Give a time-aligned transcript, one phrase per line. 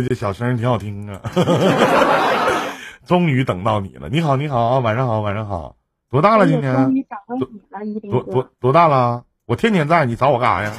[0.00, 1.20] 这小声挺好听啊！
[3.04, 5.76] 终于等到你了，你好，你好啊，晚上好，晚上好，
[6.08, 6.74] 多大了今年？
[6.84, 9.24] 终于找到你了，一多多多大了？
[9.44, 10.72] 我天天在，你找我干啥呀？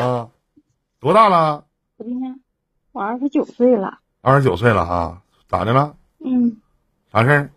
[0.00, 0.28] 啊，
[1.00, 1.64] 多大了？
[1.98, 2.40] 我今年
[2.92, 3.98] 我二十九岁了。
[4.22, 5.94] 二十九岁了哈，咋的了？
[6.24, 6.56] 嗯。
[7.12, 7.50] 啥事儿？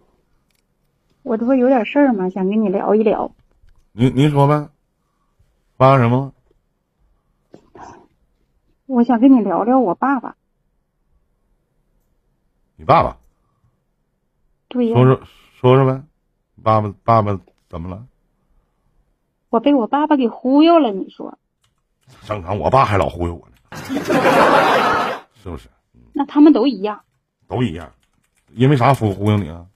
[1.24, 2.30] 我这不有点事儿吗？
[2.30, 3.32] 想跟你聊一聊。
[3.94, 4.68] 您您说呗。
[5.78, 6.34] 发生什么？
[8.86, 10.36] 我想跟你聊聊我爸爸。
[12.76, 13.18] 你爸爸？
[14.68, 14.96] 对呀。
[14.96, 15.22] 说说
[15.60, 16.04] 说说呗，
[16.62, 18.06] 爸爸爸爸怎么了？
[19.50, 21.38] 我被我爸爸给忽悠了，你说？
[22.24, 23.56] 正常，我爸还老忽悠我呢，
[25.42, 25.70] 是不是？
[26.14, 27.02] 那他们都一样。
[27.48, 27.92] 都一样，
[28.54, 29.68] 因为啥忽忽悠你啊？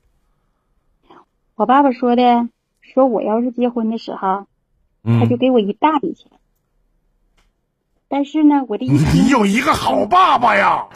[1.56, 2.50] 我爸爸说的，
[2.82, 4.46] 说我要是结婚的时候，
[5.04, 6.32] 他就给我一大笔钱。
[8.12, 10.88] 但是呢，我的你有一个好爸爸呀！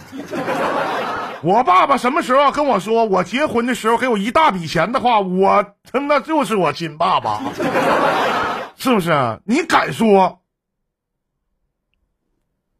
[1.43, 7.39] 我爸爸什么时候跟我说我结婚的时候给我一大笔钱的话，我他那就是我亲爸爸，
[8.75, 9.39] 是不是？
[9.45, 10.39] 你敢说？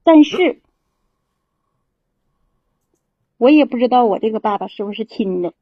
[0.04, 0.62] 但是，
[3.38, 5.54] 我也不知道我这个爸爸是不是亲的。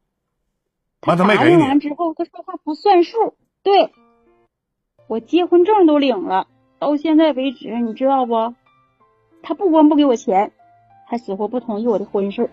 [1.02, 3.34] 他答应完之后，他说话不算数。
[3.62, 3.92] 对，
[5.08, 6.46] 我结婚证都领了，
[6.78, 8.54] 到现在为止，你知道不？
[9.42, 10.52] 他不光不给我钱，
[11.06, 12.50] 还死活不同意我的婚事。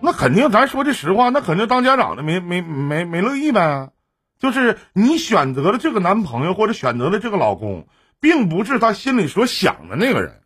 [0.00, 3.90] 那肯定，咱说句实话，那肯定当家长的没没没没乐意呗。
[4.38, 7.86] 就是你选择了这个男朋友或者选择了这个老公，
[8.20, 10.40] 并不是他心里所想的那个人，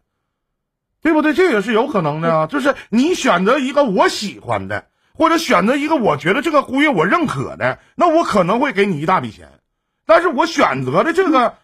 [1.00, 1.32] 对不对？
[1.32, 2.46] 这也是有可能的啊。
[2.46, 9.48] 就是你选择一个我喜欢的，或者选择一个我觉得这个姑爷我认可的，那我可能会给你一大笔钱。
[10.04, 11.54] 但是我选择的这个。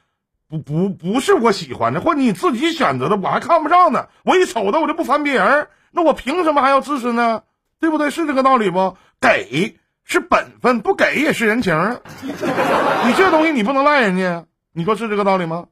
[0.53, 4.08] 不不不是我喜欢的，或你自己选择的，我还看不上呢。
[4.22, 7.42] 我一瞅他，我就不烦别人，那我凭什么还要支持呢？
[7.81, 8.11] 对不对？
[8.11, 8.95] 是这个道理不？
[9.19, 11.75] 给是本分，不给也是人情。
[12.23, 15.68] 你这东西你不能赖人家，你说是这个道理吗？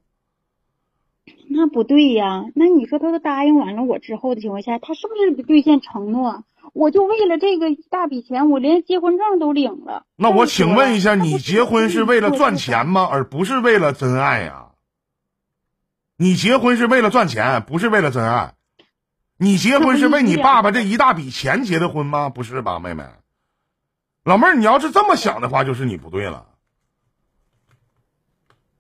[1.50, 6.42] 那不对呀，那你说他都答应完了我之后的情况下，他是不是得兑现承诺？
[6.72, 10.04] 我就为了这个一大笔钱，我连结婚证都领了。
[10.16, 13.06] 那我请问一下，你结婚是为了赚钱吗？
[13.10, 14.68] 而不是为了真爱呀？
[16.20, 18.52] 你结婚是为了赚钱，不是为了真爱。
[19.38, 22.28] 你结婚是为你爸爸这一大笔钱结的婚吗？
[22.28, 23.04] 不是吧，妹妹。
[24.24, 26.44] 老妹儿，你要是这么想的话，就是你不对了。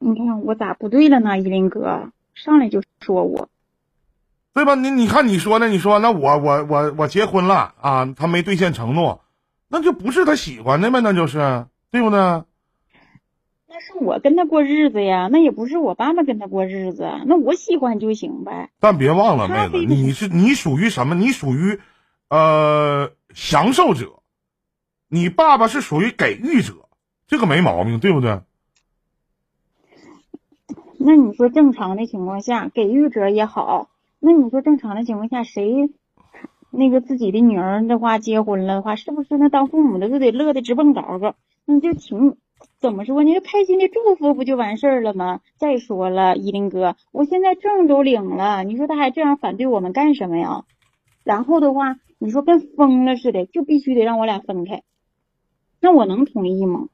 [0.00, 1.38] 你看我咋不对了呢？
[1.38, 3.48] 依林哥上来就说我，
[4.52, 4.74] 对吧？
[4.74, 9.24] 你你看你说的，你说那我我我我结婚了啊，他没兑现承诺，
[9.66, 12.42] 那就不是他喜欢的呗，那就是对不对？
[14.00, 18.70] 我跟他过日子呀，那也不是我爸爸跟他过日子，那我喜欢就行呗。
[18.80, 21.14] 但别忘了，妹子，你是你属于什么？
[21.14, 21.78] 你属于，
[22.28, 24.22] 呃，享受者，
[25.08, 26.88] 你爸爸是属于给予者，
[27.26, 28.40] 这个没毛病，对不对？
[30.98, 33.88] 那你说正常的情况下，给予者也好，
[34.18, 35.90] 那你说正常的情况下，谁
[36.70, 41.34] 那个自己的女儿的话结婚了的话，是不是那当父母的就得乐得直蹦高高？
[41.64, 42.36] 那就挺。
[42.78, 43.22] 怎么说？
[43.22, 45.40] 你就开心的祝福不就完事儿了吗？
[45.58, 50.64] 再说了，依林哥，我现在证都领了，你说他还这样反对我们干什么呀？
[51.24, 54.82] 然后的话，你说跟疯了似的，就必须得让我俩分开，
[55.80, 56.88] 那我能同意吗？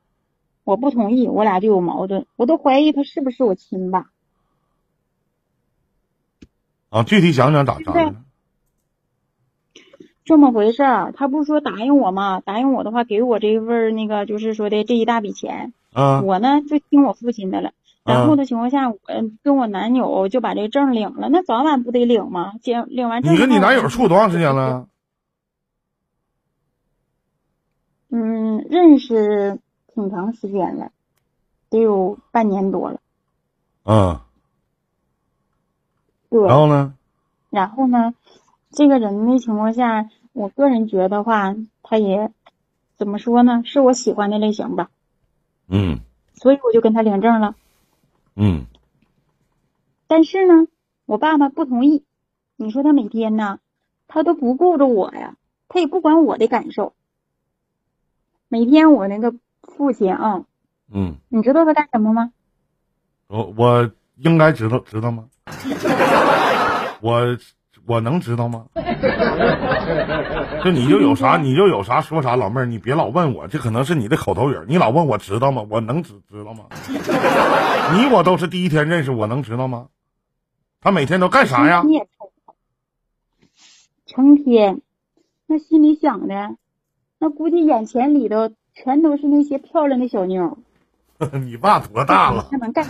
[0.65, 4.10] 我不同意，我俩就有矛盾，我都怀疑他是不是我亲爸。
[6.88, 8.25] 啊，具体讲讲咋咋的？
[10.26, 12.41] 这么回事儿，他不是说答应我吗？
[12.41, 15.72] 答应我的话，给我这份那个，就是说的这一大笔钱。
[15.94, 16.26] 嗯。
[16.26, 17.70] 我呢就听我父亲的了。
[18.03, 18.98] 然后的情况下，我
[19.44, 21.28] 跟我男友就把这证领了。
[21.31, 22.54] 那早晚不得领吗？
[22.60, 23.32] 结领完证。
[23.32, 24.88] 你跟你男友处多长时间了？
[28.10, 29.60] 嗯，认识
[29.94, 30.91] 挺长时间了，
[31.70, 32.98] 得有半年多了。
[33.84, 34.19] 嗯。
[36.31, 36.44] 对。
[36.48, 36.94] 然后呢？
[37.50, 38.12] 然后呢？
[38.72, 42.31] 这个人的情况下，我个人觉得话，他也
[42.99, 43.62] 怎么说呢？
[43.65, 44.91] 是我喜欢的类型吧。
[45.67, 46.00] 嗯。
[46.35, 47.55] 所以我就跟他领证了。
[48.35, 48.67] 嗯。
[50.06, 50.69] 但是呢，
[51.06, 52.05] 我爸爸不同意。
[52.56, 53.61] 你说他每天呢，
[54.09, 55.37] 他都不顾着我呀，
[55.69, 56.93] 他也不管我的感受。
[58.49, 60.44] 每天我那个父亲啊，
[60.93, 62.31] 嗯，你知道他干什么吗？
[63.29, 65.31] 我我应该知道知道吗？
[67.00, 67.39] 我。
[67.87, 68.67] 我能知道吗？
[70.65, 74.59] 就你就有啥 你就有啥说啥，老妹儿你别老问我，这可能是你的口头语。
[74.67, 75.65] 你老问我知道吗？
[75.71, 76.65] 我能知知道吗？
[77.94, 79.87] 你我都是第一天认识，我能知道吗？
[80.81, 81.83] 他每天都干啥呀？
[84.06, 84.81] 成天
[85.47, 86.56] 那心里想的，
[87.19, 90.59] 那估计眼前里头全都是那些漂亮的小妞。
[91.44, 92.49] 你爸多大了？
[92.53, 92.87] 那能干？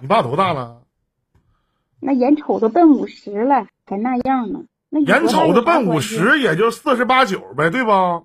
[0.00, 0.82] 你爸多大了？
[2.06, 4.60] 那眼瞅着奔五十了，还那样呢？
[4.90, 6.00] 那眼瞅着奔五。
[6.00, 8.22] 十，也就四十八九呗，对吧？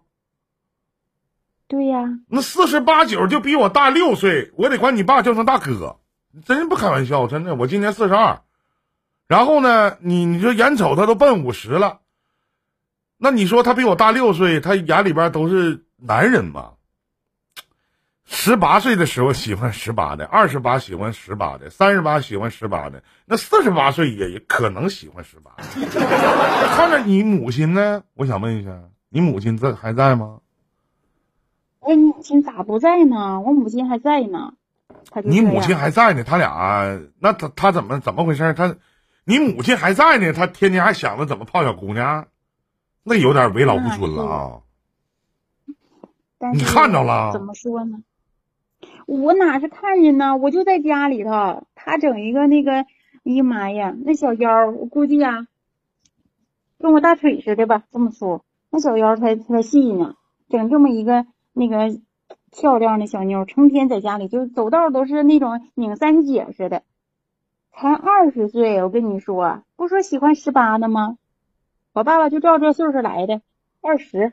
[1.67, 5.97] 对呀，那四十八九就比我大六岁，我得管你爸叫声大哥，
[6.45, 7.55] 真不开玩笑，真的。
[7.55, 8.41] 我今年四十二，
[9.25, 12.01] 然后呢，你你说眼瞅他都奔五十了，
[13.17, 16.73] 那你说他比我大六岁，他眼里边都是男人嘛？
[18.33, 25.51] 十八岁的时候喜欢十八的，二十八喜欢十八的，三十八喜欢十八的，那四十八岁也可能喜欢十八。
[26.75, 28.71] 看着你母亲呢，我想问一下，
[29.09, 30.39] 你母亲在还在吗？
[31.81, 33.41] 我母亲咋不在呢？
[33.41, 34.53] 我母亲还在呢。
[35.23, 38.53] 你母亲还在呢，他俩那他他怎么怎么回事？
[38.53, 38.75] 他
[39.25, 42.27] 你母亲还在呢，他天天还想着怎么泡小姑娘，
[43.03, 44.61] 那有点为老不尊了啊！
[46.53, 47.97] 你看着了怎么说呢？
[49.11, 50.37] 我哪是看见呢？
[50.37, 52.85] 我就在家里头，他整一个那个，哎
[53.25, 55.47] 呀妈呀，那小腰，我估计呀、
[56.79, 60.15] 跟我大腿似的吧，这么粗，那小腰才才细呢，
[60.47, 61.99] 整这么一个那个
[62.51, 66.83] 漂亮的小妞，成天在家里就走道都是那种拧三姐似的，
[67.73, 71.17] 才二十岁，我跟你说，不说喜欢十八的吗？
[71.91, 73.41] 我爸爸就照这岁数来的，
[73.81, 74.31] 二十，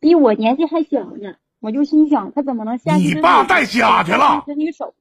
[0.00, 1.36] 比我年纪还小呢。
[1.64, 4.94] 我就心想，他怎么能下你爸带家去了那个手，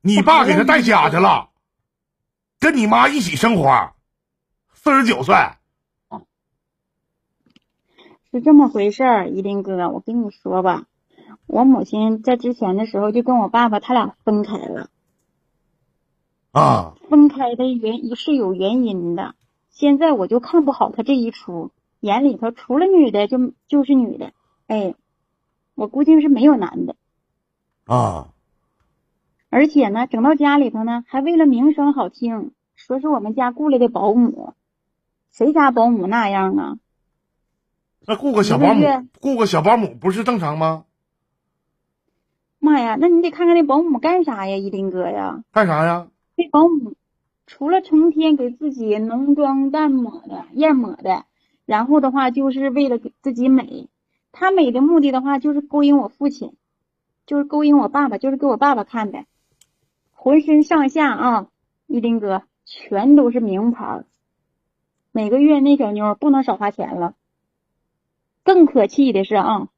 [0.00, 1.50] 你爸给他带家去了，
[2.58, 3.92] 跟你妈一起生活，
[4.72, 5.36] 四十九岁，
[8.32, 9.28] 是这么回事儿。
[9.28, 10.86] 依林哥，我跟你说吧，
[11.46, 14.90] 我母亲在之前的时候就跟我爸爸他俩分开了，
[16.50, 19.36] 啊，分开的原是有原因的。
[19.68, 24.32] 现在我就看不好他这一出，眼里头除了女的就就是女的，
[24.66, 24.94] 哎，
[25.74, 26.96] 我估计是没有男的。
[27.84, 28.32] 啊，
[29.48, 34.54] 而且呢，整到家里头呢，还为了名声好听，说是我们家雇来的保姆，
[35.30, 36.78] 谁家保姆那样啊？
[38.06, 38.82] 那雇个小保姆
[39.20, 40.84] 雇个小保姆不是正常吗？
[42.58, 45.44] 妈呀，那你得看看那保姆干啥呀，一林哥呀？
[45.52, 46.08] 干啥呀？
[46.36, 46.94] 那保姆
[47.46, 51.24] 除了成天给自己浓妆淡抹的、艳抹的，
[51.70, 53.86] 然后的话就是为了给自己美，
[54.32, 56.56] 她美的目的的话就是勾引我父亲，
[57.26, 59.24] 就是勾引我爸爸，就是给我爸爸看的，
[60.10, 61.46] 浑身上下啊，
[61.86, 64.02] 依林哥全都是名牌，
[65.12, 67.14] 每个月那小妞不能少花钱了。
[68.42, 69.68] 更可气的是啊，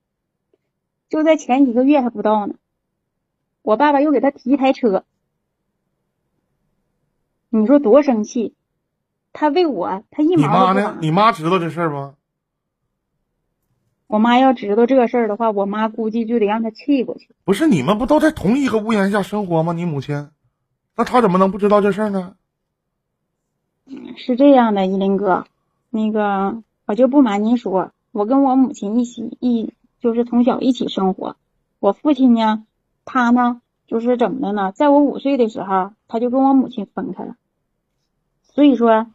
[1.10, 2.54] 就在前几个月还不到呢，
[3.60, 5.04] 我爸爸又给他提一台车。
[7.50, 8.54] 你说多生气？
[9.32, 10.98] 他为我，他一你妈呢。
[11.00, 12.14] 你妈知道这事儿吗？
[14.06, 17.34] 我妈要知道这个事儿的话，我妈估计就得让他气过去。
[17.44, 19.72] 不是你们不都在同一个屋檐下生活吗？
[19.72, 20.28] 你母亲，
[20.94, 22.34] 那她怎么能不知道这事儿呢？
[24.18, 25.46] 是这样的，依林哥，
[25.88, 31.36] 那个我就不瞒您说，我跟我母亲一起一就是从小一起生活。
[31.78, 32.66] 我父亲呢，
[33.06, 34.72] 他呢就是怎么的呢？
[34.72, 37.36] 在我五岁的时候，他就跟我母亲分开了。
[38.42, 39.06] 所以说，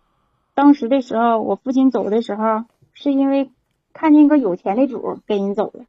[0.57, 3.51] 当时的时候，我父亲走的时候，是因为
[3.93, 5.85] 看见个有钱的主跟人走了。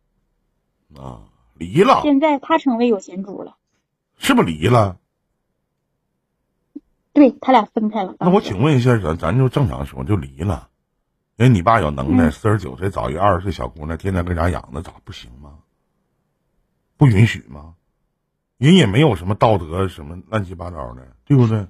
[1.03, 1.23] 啊，
[1.55, 3.57] 离了，现在他成为有钱主了，
[4.19, 4.99] 是不是离了？
[7.15, 8.15] 对他俩分开了。
[8.21, 10.69] 那我请问一下，咱咱就正常说，就离了。
[11.37, 15.61] 因为你爸有能耐，嗯四十九岁找一个二十岁小姑娘，天天搁家养着，咋不行吗？
[16.99, 17.73] 不允许吗？
[18.59, 21.67] 人也没有什么道德什么乱七八糟的，对不对？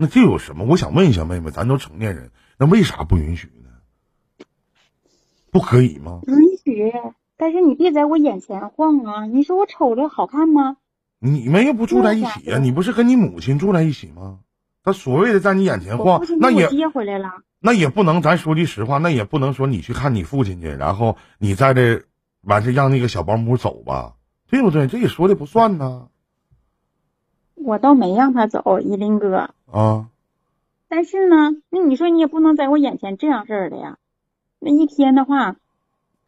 [0.00, 0.64] 那这有什么？
[0.64, 4.44] 我想问一下妹妹，咱都成年人，那为啥不允许呢？
[5.50, 6.22] 不可以吗？
[6.26, 6.90] 允许，
[7.36, 9.26] 但是你别在我眼前晃啊！
[9.26, 10.78] 你说我瞅着好看吗？
[11.18, 14.38] 你们又不住在一起呀、你不是跟你母亲住在一起吗？
[14.82, 17.42] 他所谓的在你眼前晃，那也接回来了。
[17.58, 22.04] 那也不能，咱说句实话，那也不能说你去看你父亲去，然后你在这
[22.40, 24.14] 完事让那个小保姆走吧，
[24.48, 24.86] 对不对？
[24.86, 26.08] 这也说的不算呢
[27.62, 29.50] 我倒没让他走，依林哥。
[29.70, 30.08] 啊！
[30.88, 33.98] 但是呢，那你说你也不能在我眼前这样式儿的呀。
[34.58, 35.56] 那一天的话，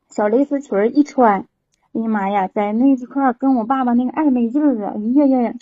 [0.08, 1.46] 小蕾丝裙一穿，
[1.92, 5.54] 哎呀妈呀，在那一块儿跟我爸爸那个暧昧劲儿啊，哎呀呀呀，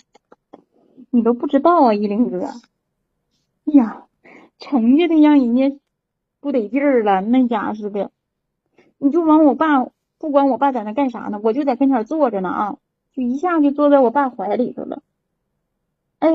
[1.09, 2.45] 你都不知道啊，依林哥。
[3.65, 4.05] 哎呀，
[4.59, 5.79] 成家的让人家
[6.39, 8.11] 不得劲儿了，那家似的。
[8.99, 9.85] 你就往我爸，
[10.19, 12.77] 不管我爸在那干啥呢，我就在跟前坐着呢啊，
[13.15, 15.01] 就一下就坐在我爸怀里头了。
[16.21, 16.29] 哎，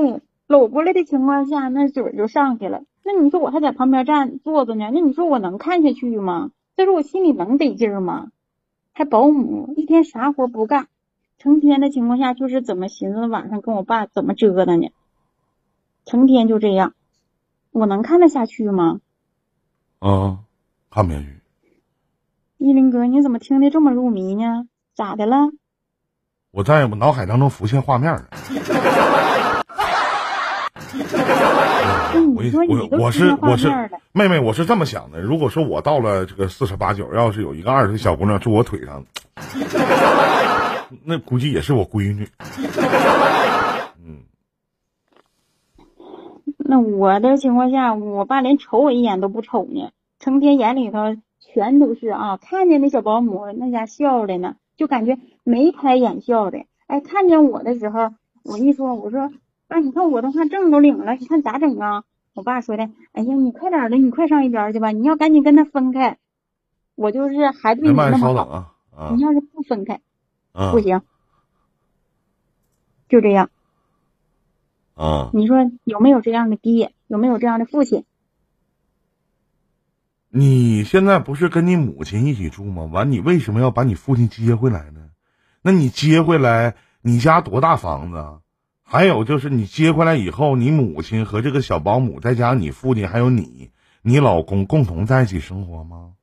[0.47, 2.83] 搂过来的情况下，那嘴就上去了。
[3.03, 6.51] 那你说我还在旁边站坐着呢，那你说我能看下去吗？
[6.75, 8.27] 再说我心里能得劲吗？
[8.93, 10.87] 还保姆一天啥活不干，
[11.37, 14.89] 成天的情况下就是怎么寻思晚上跟我爸怎么折腾呢？
[16.03, 16.93] 成天就这样，
[17.71, 18.99] 我能看得下去吗？
[19.99, 20.39] 啊，
[20.91, 21.41] 看不下去。
[22.57, 24.67] 依林哥，你怎么听得这么入迷呢？
[24.93, 25.51] 咋的了？
[26.51, 28.27] 我在我脑海当中浮现画面了。
[32.13, 33.69] 我我我是我是
[34.13, 35.19] 妹妹，我是这么想的。
[35.19, 39.03] 如果说我到了这个四十八九，要是有一个二十岁小姑娘住我腿上，
[41.03, 42.27] 那估计也是我闺女。
[44.05, 44.23] 嗯，
[46.57, 56.59] 那我的情况下，我爸连瞅我一眼都不瞅呢，成天眼里头全都是啊，看见那小保姆那家笑的呢，就感觉眉开眼笑的。
[56.87, 59.29] 哎，看见我的时候，我一说，我说。
[59.67, 62.03] 爸，你看我的话证都领了，你看咋整啊？
[62.33, 66.17] 我爸说的，哎呀，你快点的，你快上一边去吧，你要赶紧跟他分开。
[66.95, 68.17] 我就是还对你那么
[68.91, 70.01] 好，你要是不分开，
[70.51, 71.01] 不行，
[73.09, 73.49] 就这样。
[74.95, 76.93] 啊，你说有没有这样的爹？
[77.07, 78.03] 有没有这样的父亲？
[80.29, 82.85] 你现在不是跟你母亲一起住吗？
[82.85, 85.09] 完，你为什么要把你父亲接回来呢？
[85.61, 88.39] 那你接回来，你家多大房子？
[88.89, 93.69] 还有就是你接回来以后，你母亲和这个小保姆，再加上你父亲还有你，
[94.01, 96.13] 你老公共同在一起生活吗？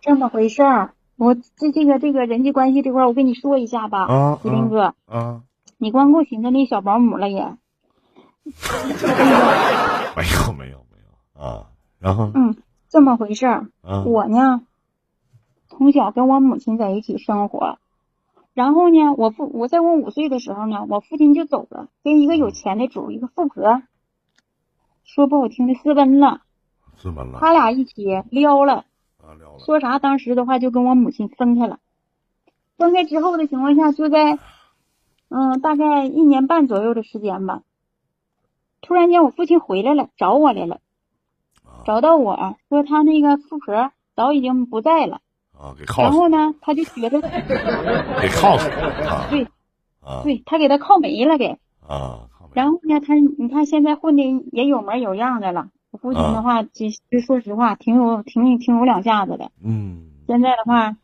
[0.00, 5.42] 这么回事儿，我这这个这个人际关系这块，我跟你说一下吧，啊，麒麟哥，啊，
[5.76, 7.42] 你光顾寻思那小保姆了也，
[10.16, 11.66] 没有没有没有啊，
[11.98, 12.56] 然后嗯，
[12.88, 13.66] 这么回事儿，
[14.06, 14.62] 我呢，
[15.68, 17.78] 从小跟我母亲在一起生活。
[18.54, 23.82] 然后呢，我父我在我五岁的时候呢，我父亲就走了，跟一个有钱的主，一个富婆，
[25.02, 26.42] 说不好听的私奔了，
[26.96, 28.84] 私奔了，他俩一起撩了，
[29.20, 31.80] 啊撩了，说啥当时的话就跟我母亲分开了，
[32.78, 34.38] 分开之后的情况下，就在
[35.28, 37.62] 嗯大概一年半左右的时间吧，
[38.80, 40.80] 突然间我父亲回来了，找我来了，
[41.84, 45.22] 找到我说他那个富婆早已经不在了。
[45.58, 47.20] 啊，给铐然后呢，他就觉得
[48.20, 49.26] 给铐死了。
[49.30, 49.44] 对，
[50.02, 51.56] 啊，对他给他靠没了，给
[51.86, 52.28] 啊。
[52.52, 55.68] 然后呢，他你看现在混的也有模有样的了。
[55.90, 59.50] 我父亲的话，其实说实话，挺有挺挺有两下子的。
[59.62, 60.10] 嗯。
[60.26, 60.96] 现在的话，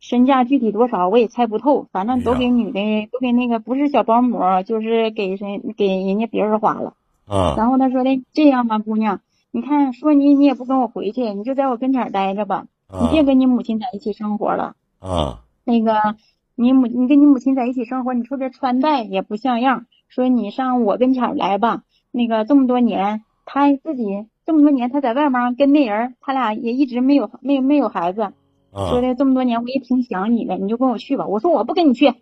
[0.00, 6.94] 身价具体多少我也猜不透，反正都给女的，都给那个不是小保姆，就是给谁给人家别人花了。
[7.26, 7.54] 啊。
[7.56, 12.66] 然后他说的这样吧，姑娘，你看说你你也不跟我回去，你就在我跟前待着吧。
[12.92, 15.44] 你别跟你母亲在一起生活了啊！
[15.64, 16.16] 那个，
[16.56, 19.86] 你母你跟你母亲在一起生活，你说这穿戴也不像样。
[20.08, 21.84] 说你上我跟前来吧。
[22.10, 28.32] 那个这么多年，他自己这么多年他在外面跟那人，他俩也一直没有没没有孩子。
[28.72, 31.26] 说的这么多年我也挺想你的，你就跟我去吧。
[31.26, 32.14] 我说我不跟你去。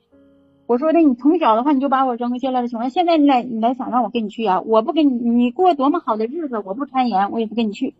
[0.66, 4.60] 我说的你从小的话你就把我扔下来的情况，现在你来你来想让我跟你去啊？
[4.60, 7.94] 我不跟你你过多么好的日子，我不穿言，我也不跟你去。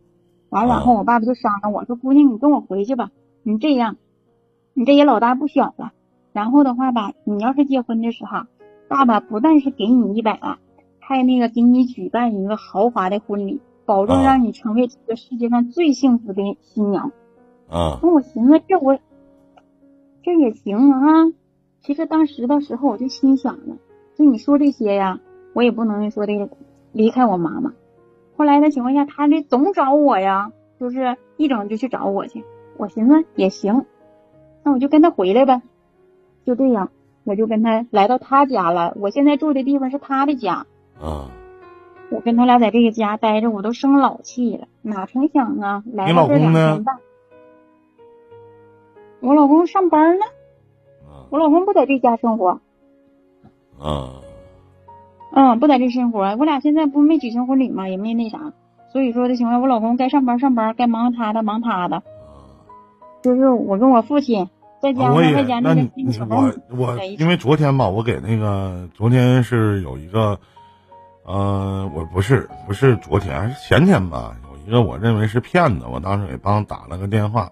[0.50, 3.11] 完，然后我爸爸就商量我说：“姑娘，你跟我回去吧。
[3.43, 3.97] 你这样，
[4.75, 5.93] 你这也老大不小了。
[6.33, 8.47] 然后的话吧，你要是结婚的时候，
[8.88, 10.59] 爸爸不但是给你一百万，
[11.00, 17.12] 还那个给你举办一个豪华的婚礼，保证让你成为这个世界上最幸福的新娘。”
[17.69, 17.99] 啊。
[18.02, 18.99] 那我寻思，这我
[20.23, 21.33] 这也行啊。
[21.81, 23.76] 其实当时的时候，我就心想了，
[24.17, 25.21] 就你说这些呀，
[25.55, 26.49] 我也不能说的
[26.93, 27.73] 离开我妈妈。
[28.38, 32.45] 后来的情况下，他这总找我呀，就是一整就去找我去。
[32.76, 33.85] 我寻思也行，
[34.62, 35.61] 那我就跟他回来呗。
[36.45, 36.90] 就这样，
[37.25, 38.95] 我就跟他来到他家了。
[38.97, 40.66] 我现在住的地方是他的家。
[41.00, 41.33] 啊。
[42.11, 44.68] 我跟他俩在这个家待着，我都生老气了。
[44.83, 46.97] 哪成想啊，来了这两天半。
[49.18, 50.25] 我老公上班呢。
[51.30, 52.61] 我老公不在这家生活。
[53.80, 54.23] 啊。
[55.30, 58.52] 嗯，不在这生活，我俩现在不没举行婚礼嘛，也没那啥，
[58.90, 62.02] 所以说的情况，我老公该上班上班，该忙他的忙他的。
[63.23, 64.49] 就是我跟我父亲
[64.80, 65.90] 在家在家那个
[66.30, 70.38] 我我因为昨天吧，我给那个昨天是有一个，
[71.25, 77.50] 呃，我不是不是昨天是前天吧，有一个我认为是骗子，我当时给帮打了个电话，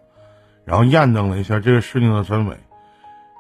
[0.65, 2.57] 然后验证了一下这个事情的真伪。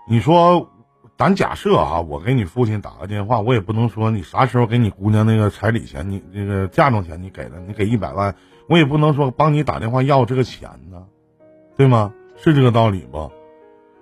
[0.07, 0.69] 你说？
[1.19, 8.35] 咱假设啊，我给你父亲打个电话，我也不能说你啥时候给你姑娘那个彩礼钱，你那个嫁妆钱你给了，你给一百万，
[8.69, 11.03] 我也不能说帮你打电话要这个钱呢，
[11.75, 12.13] 对吗？
[12.37, 13.33] 是这个道理不？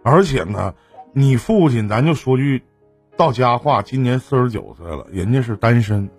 [0.02, 0.74] 而且呢，
[1.12, 2.64] 你父亲咱就说句
[3.16, 6.10] 到家话，今年四十九岁了，人家是单身，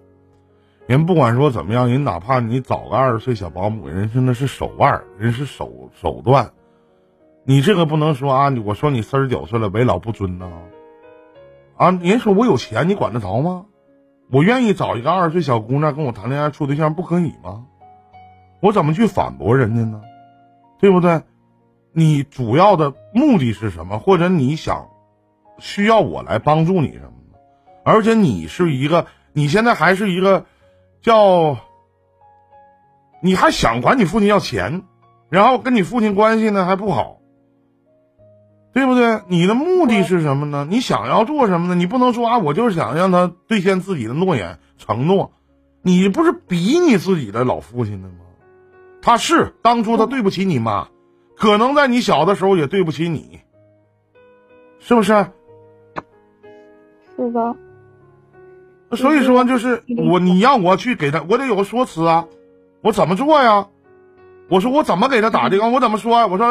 [0.88, 6.50] 人不管说怎么样，人哪怕你找个二十岁小保姆，人是那是手腕，人是手手段。
[7.44, 8.50] 你这个不能说啊！
[8.64, 10.46] 我说你四十九岁了，为老不尊呐。
[10.46, 10.58] 啊，
[11.78, 13.66] 人说我有钱，你管得着吗？
[14.32, 17.66] 我愿意找一个二十岁小姑娘跟我谈恋爱处对象，不可以吗？
[18.62, 20.02] 我怎么去反驳人家呢？
[20.80, 21.22] 对不对？
[21.94, 24.00] 你主要的目的是什么？
[24.00, 24.90] 或者你想
[25.60, 27.12] 需要我来帮助你什么？
[27.84, 30.46] 而且你是一个，你现在还是一个
[31.02, 31.58] 叫，
[33.22, 34.84] 你还想管你父亲要钱，
[35.30, 37.15] 然后跟你父亲关系呢还不好。
[38.76, 39.22] 对不对？
[39.30, 40.68] 你的目的是什么呢？
[40.70, 41.76] 你想要做什么呢？
[41.76, 45.32] 你不能说啊，我就是想让他兑现自己的诺言承诺。
[45.82, 48.16] 你不是比你自己的老父亲的吗？
[49.02, 50.90] 他是当初他对不起你妈，
[51.38, 53.40] 可能在你小的时候也对不起你，
[54.80, 55.26] 是不是？
[57.16, 57.56] 是的。
[58.92, 62.28] 所以说，就是我你让我去给他，我得有个说辞啊，
[62.82, 63.68] 我怎么做呀？
[64.50, 65.70] 我说我怎么给他打这个？
[65.70, 66.18] 我怎么说？
[66.18, 66.46] 啊我说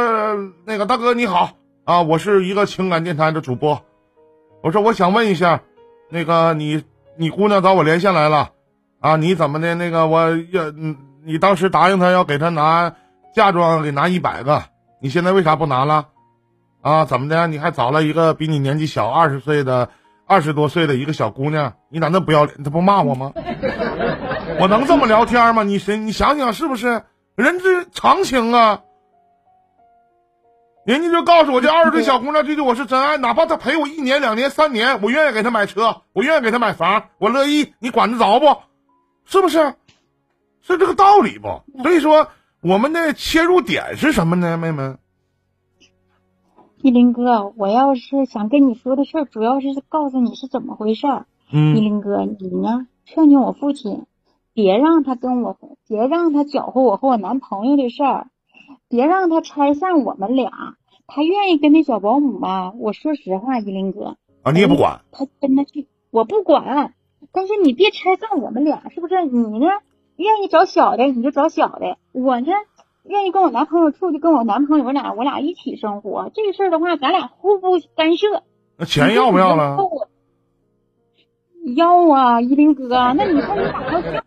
[0.64, 1.50] 那个大哥你好。
[1.84, 3.82] 啊，我是一个情感电台的主播，
[4.62, 5.60] 我说我想问一下，
[6.08, 6.82] 那个你
[7.16, 8.52] 你姑娘找我连线来了，
[9.00, 9.74] 啊，你怎么的？
[9.74, 10.70] 那个我要，
[11.24, 12.94] 你当时答应她要给她拿
[13.34, 14.62] 嫁妆，给拿一百个，
[14.98, 16.06] 你现在为啥不拿了？
[16.80, 17.46] 啊，怎么的？
[17.48, 19.90] 你还找了一个比你年纪小二十岁的
[20.26, 22.62] 二十多岁的一个小姑娘，你咋那不要脸？
[22.62, 23.34] 他不骂我吗？
[24.58, 25.62] 我能这么聊天吗？
[25.62, 25.98] 你谁？
[25.98, 27.02] 你想想是不是？
[27.36, 28.80] 人之常情啊。
[30.84, 37.72] 人家就告诉我，这二十岁小姑娘对对我是真爱，哪怕她陪我一年、两年、三年，我愿意给她买车，我愿意给她买房，我乐意。
[37.78, 38.58] 你管得着不？
[39.24, 39.74] 是不是？
[40.60, 41.62] 是这个道理不？
[41.82, 42.28] 所以说，
[42.60, 44.96] 我们的切入点是什么呢，妹妹？
[46.82, 51.26] 依林哥，我要是想跟你说的事儿，主要是告诉你是怎么回事儿。
[51.50, 51.76] 嗯。
[51.76, 52.86] 依林哥，你呢？
[53.06, 54.04] 劝劝我父亲，
[54.52, 55.56] 别让他跟我，
[55.88, 58.26] 别让他搅和我和我男朋友的事儿。
[58.88, 60.50] 别让他拆散我们俩，
[61.06, 62.72] 他愿意跟那小保姆吧？
[62.78, 66.94] 我说实话，依林哥啊，你也不管他跟他去，我不管。
[67.32, 69.24] 但是你别拆散我们俩，是不是？
[69.24, 69.66] 你呢，
[70.16, 72.46] 愿意找小的你就找小的，我呢，
[73.04, 76.30] 愿意跟我男朋友处就跟我男朋友，我俩我俩一起生活。
[76.34, 78.42] 这个事儿的话，咱俩互不干涉。
[78.76, 79.76] 那钱要不要了？
[81.76, 84.22] 要啊，依林哥，那你说你咋要这样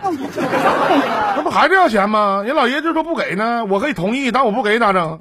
[1.35, 2.41] 那不还是要钱吗？
[2.43, 5.19] 人老爷就说不给呢，我可以同意，但我不给咋整？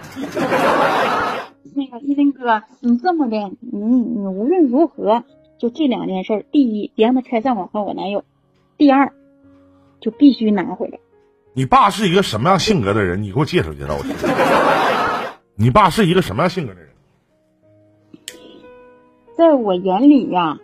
[1.74, 5.24] 那个依林哥，你这么的，你你无论如何，
[5.58, 8.20] 就这两件事：第一，别让他拆散我和我男友；
[8.78, 9.12] 第二，
[10.00, 10.98] 就必须拿回来。
[11.52, 13.22] 你爸是一个什么样性格的人？
[13.22, 14.14] 你给我介绍介绍我听。
[15.54, 16.88] 你爸是一个什么样性格的人？
[19.36, 20.56] 在我眼里呀。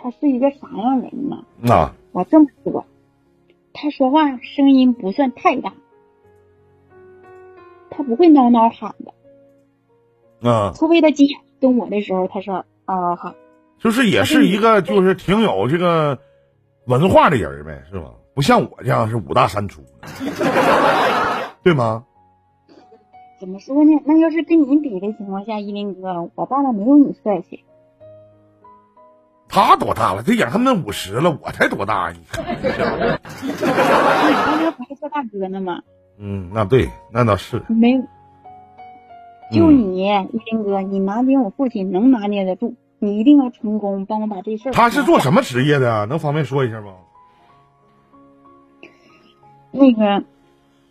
[0.00, 1.44] 他是一个啥样人呢？
[1.60, 2.84] 那，我这么说，
[3.72, 5.72] 他说话声音不算太大，
[7.90, 13.34] 他不会嗷嗷喊的，啊，除非他急眼跟我的时候，他是嗷嗷喊。
[13.78, 16.18] 就是也是一个，就是挺有这个
[16.86, 18.12] 文化的人呗，是吧？
[18.34, 19.82] 不像我这样是五大三粗，
[21.62, 22.04] 对吗？
[23.40, 24.00] 怎么说呢？
[24.04, 27.64] 那要是跟你比的情况下，依林哥，我爸爸没有你帅气。
[29.64, 30.22] 他多大了？
[30.22, 32.10] 这眼看那五十了，我才多大？
[32.12, 35.80] 你看，你刚才不还叫大哥呢吗？
[36.18, 37.62] 嗯，那对，那倒是。
[37.68, 38.02] 没有，
[39.52, 40.08] 就你一
[40.50, 44.72] 林哥，你拿捏我父亲能拿捏得住，你一定要成功，帮我把这事儿。
[44.72, 46.06] 他是做什么职业的？
[46.06, 46.92] 能方便说一下吗？
[49.70, 50.24] 那个，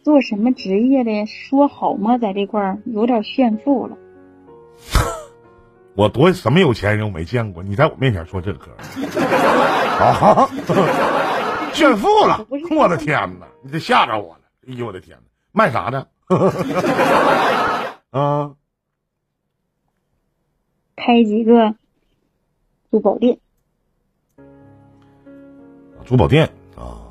[0.03, 1.25] 做什么职业的？
[1.25, 2.17] 说好吗？
[2.17, 3.97] 在这块儿有点炫富了。
[5.97, 8.67] 我多什么有钱人我没见过，你在我面前说这个
[9.99, 10.47] 啊，
[11.73, 12.45] 炫富了！
[12.69, 14.41] 我的天哪，你这吓着我了！
[14.69, 16.07] 哎呦我的天哪，卖啥的？
[18.11, 18.51] 啊，
[20.95, 21.73] 开几个
[22.91, 23.39] 珠宝店，
[26.05, 27.09] 珠宝店啊，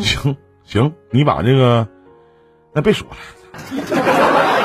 [0.00, 1.86] 行行，你把这个
[2.72, 3.16] 那别说了。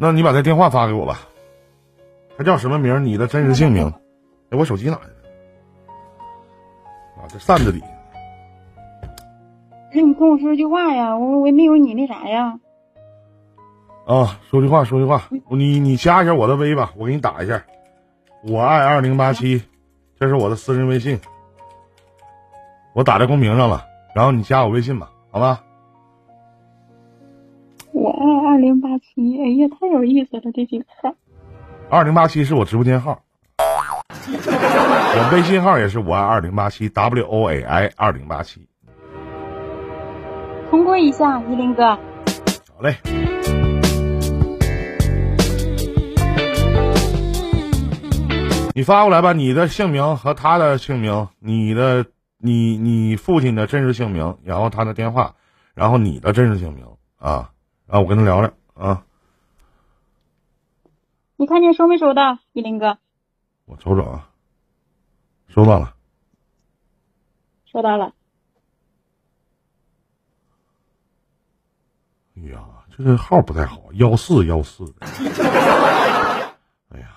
[0.00, 1.18] 那你把他电话发给我吧，
[2.36, 3.04] 他叫什么名？
[3.04, 3.92] 你的真实姓名？
[4.50, 5.14] 哎，我手机哪去了？
[7.16, 7.82] 啊，这扇子里。
[9.92, 12.60] 那你跟我说句话呀，我我也没有你那啥呀。
[14.06, 17.60] 啊，说句话，说句话，你你加一下我的微吧，我给你打一下，
[18.44, 19.62] 我爱二零八七，
[20.20, 21.18] 这是我的私人微信，
[22.94, 23.84] 我打在公屏上了，
[24.14, 25.64] 然后你加我微信吧，好吧？
[27.92, 31.14] 我爱二零八七，哎呀，太有意思了，这几个号。
[31.88, 33.20] 二零八七是我直播间号。
[34.30, 38.66] 我微信号也是我爱二零八七 W O A I 二零八七。
[40.70, 41.96] 通过一下，依林哥。
[42.76, 42.96] 好嘞。
[48.74, 52.06] 你发过来吧，你的姓名和他的姓名，你的
[52.38, 55.34] 你你父亲的真实姓名，然后他的电话，
[55.74, 56.86] 然后你的真实姓名
[57.18, 57.50] 啊，
[57.88, 59.06] 然后我跟他聊聊啊。
[61.36, 62.98] 你看见收没收到，依林哥？
[63.64, 64.30] 我瞅瞅啊，
[65.48, 65.96] 收到了。
[67.64, 68.12] 收到了。
[72.36, 75.06] 哎呀，这个号不太好，幺四幺四的。
[76.90, 77.16] 哎呀。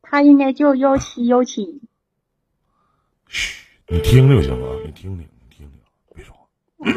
[0.00, 1.82] 他应该叫幺七幺七。
[3.26, 4.68] 嘘，你听听行吗？
[4.84, 5.28] 你听听。
[6.78, 6.92] 喂，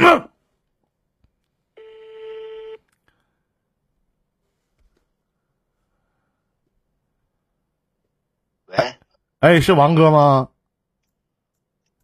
[9.40, 10.50] 哎，是王哥吗？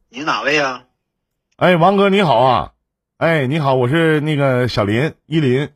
[0.09, 0.85] 你哪位啊？
[1.57, 2.73] 哎，王哥你好啊！
[3.17, 5.69] 哎，你好，我是那个小林依林。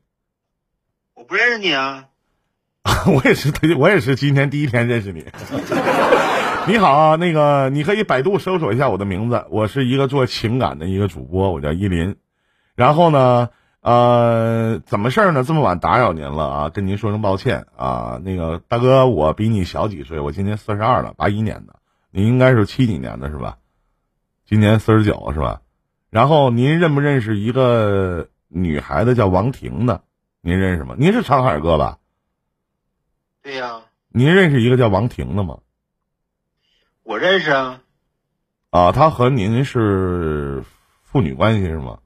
[1.13, 2.09] 我不认识你啊。
[3.07, 5.25] 我也是，我也是今天第一天认识你。
[6.69, 12.15] 你好啊，那个你可以百度搜索一下我的名字，我是一个做情感的一个主播，我叫依林。
[12.75, 13.49] 然后呢，
[13.81, 15.43] 呃，怎么事儿呢？
[15.43, 18.21] 这么晚打扰您了啊，跟您说声抱歉啊。
[18.23, 21.79] 那个大哥，我比你小几岁，我今年四十二了，八一年的，
[22.11, 23.57] 您应该是七几年的是吧？
[24.45, 25.61] 今年四十九是吧？
[26.11, 30.03] 然后您认不认识一个女孩子叫王婷的？
[30.39, 30.93] 您认识吗？
[30.99, 31.97] 您是长海哥吧？
[33.41, 33.79] 对呀，
[34.09, 35.57] 您认识一个叫王婷的吗？
[37.09, 37.81] 我认识啊。
[38.69, 40.63] 啊，他和您是
[41.01, 41.97] 父女关系是吗？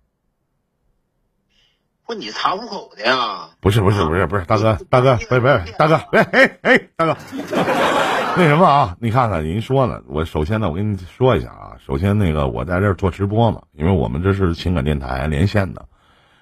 [2.07, 3.49] 不，你查户口的呀？
[3.59, 7.17] 不是，不是，不是，不是，大哥，大哥，别别，大哥，别，哎哎，大哥，
[8.37, 8.95] 那什么啊？
[9.01, 15.85] 你看看，您说呢，我首先呢，我跟你说一下啊，首先那个我在这儿做直播嘛，因为我们这是情感电台连线的。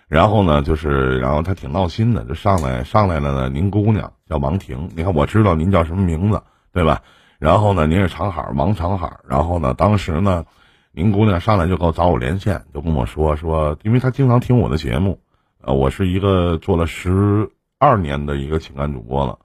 [0.07, 3.49] 然后呢，就是，然后他挺闹心的，就上来上来了呢。
[3.49, 6.39] 您姑娘叫王婷，你看我知道您叫什么名字，
[6.71, 7.01] 对吧？
[7.41, 9.17] 然后呢，您是长海王长海。
[9.27, 10.45] 然后呢，当时呢，
[10.91, 15.19] 您姑娘上来就给我找我连线，就跟我说说，因为她经常听我的节目，
[15.61, 17.49] 呃，我是一个做了十
[17.79, 19.39] 二年的一个情感主播了。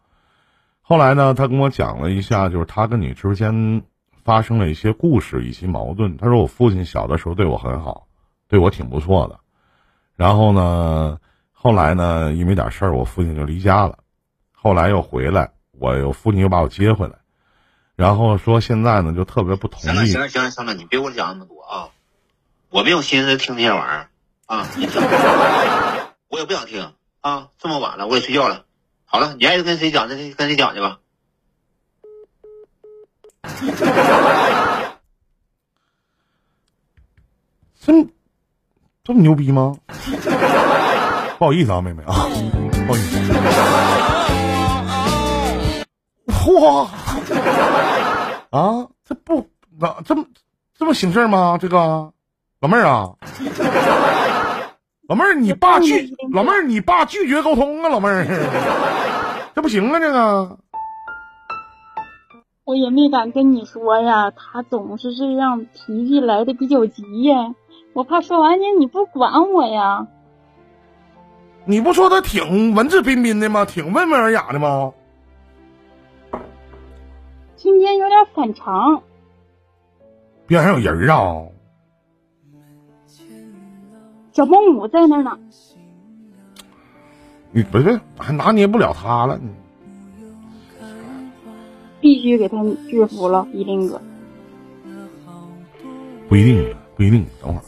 [0.82, 3.82] 后来呢，他跟我讲了一下，就是他跟你之间
[4.24, 6.18] 发生了一些故事以及矛盾。
[6.18, 8.08] 他说我父亲小的时候对我很好，
[8.46, 9.40] 对我挺不错的。
[10.16, 11.18] 然后呢，
[11.50, 14.00] 后来呢，因为点事儿，我父亲就离家了。
[14.52, 17.14] 后来又回来，我我父亲又把我接回来。
[17.96, 19.84] 然后说现在呢，就特别不同意。
[19.84, 21.88] 行了行了行了行了，你别给我讲那么多啊！
[22.68, 24.10] 我没有心思听这些玩意儿
[24.46, 24.68] 啊！
[24.76, 25.00] 你听，
[26.28, 27.48] 我也不想听啊！
[27.58, 28.66] 这么晚了，我也睡觉了。
[29.06, 30.98] 好了，你爱跟谁讲，就跟谁讲去吧。
[37.80, 38.10] 真。
[39.04, 39.76] 这么牛逼吗？
[41.38, 42.12] 不好意思啊，妹妹啊，
[42.86, 44.05] 不好意思。
[46.46, 46.86] 嚯！
[48.50, 50.24] 啊，这不那这么
[50.78, 51.58] 这么行事吗？
[51.60, 52.12] 这个
[52.60, 53.10] 老妹儿啊，
[55.08, 58.24] 老妹儿，你爸拒老妹儿，你爸拒绝沟通啊，老妹儿，
[59.54, 60.58] 这不行啊，这个。
[62.64, 67.54] 我也没敢跟你说呀，他总是这样，脾气来的比较急呀。
[67.92, 70.06] 我怕说完你你不管我呀？
[71.64, 73.64] 你不说他挺文质彬彬的吗？
[73.64, 74.92] 挺温文尔雅的吗？
[77.56, 79.02] 今天有点反常。
[80.46, 81.46] 边上有人啊？
[84.32, 85.38] 小保姆在那呢。
[87.50, 89.38] 你不是还拿捏不了他了？
[89.38, 89.48] 你
[92.02, 94.00] 必须给他制服了，一定哥。
[96.28, 97.26] 不一定，不一定。
[97.40, 97.64] 等会儿。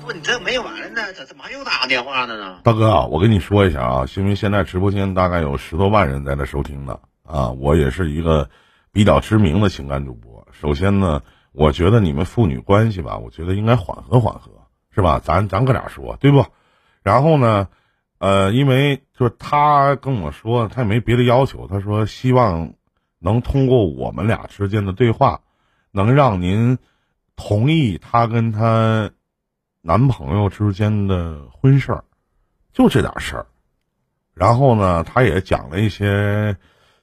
[0.00, 1.12] 不，你这没完了呢？
[1.12, 2.36] 怎怎么又打个电话呢？
[2.38, 2.60] 呢？
[2.62, 8.48] 大哥，我跟你说一下啊，因为现在直播间大概有十多万人在这收听呢啊，我也是一个
[8.92, 10.46] 比较知名的情感主播。
[10.52, 14.50] 首先呢，我觉得你们父女关系吧，我觉得应该缓和缓和，
[14.90, 15.20] 是吧？
[15.22, 16.44] 咱咱哥俩说，对不？
[17.02, 17.68] 然后呢，
[18.18, 22.74] 呃，因为就是他跟我说，他也没别的要求，他说希望
[23.18, 25.40] 能通过我们俩之间的对话，
[25.90, 26.78] 能让您
[27.36, 29.10] 同意他跟他。
[29.84, 32.04] 男朋友之间的婚事儿，
[32.72, 33.46] 就这点事儿。
[34.32, 36.56] 然后呢，他也讲了一些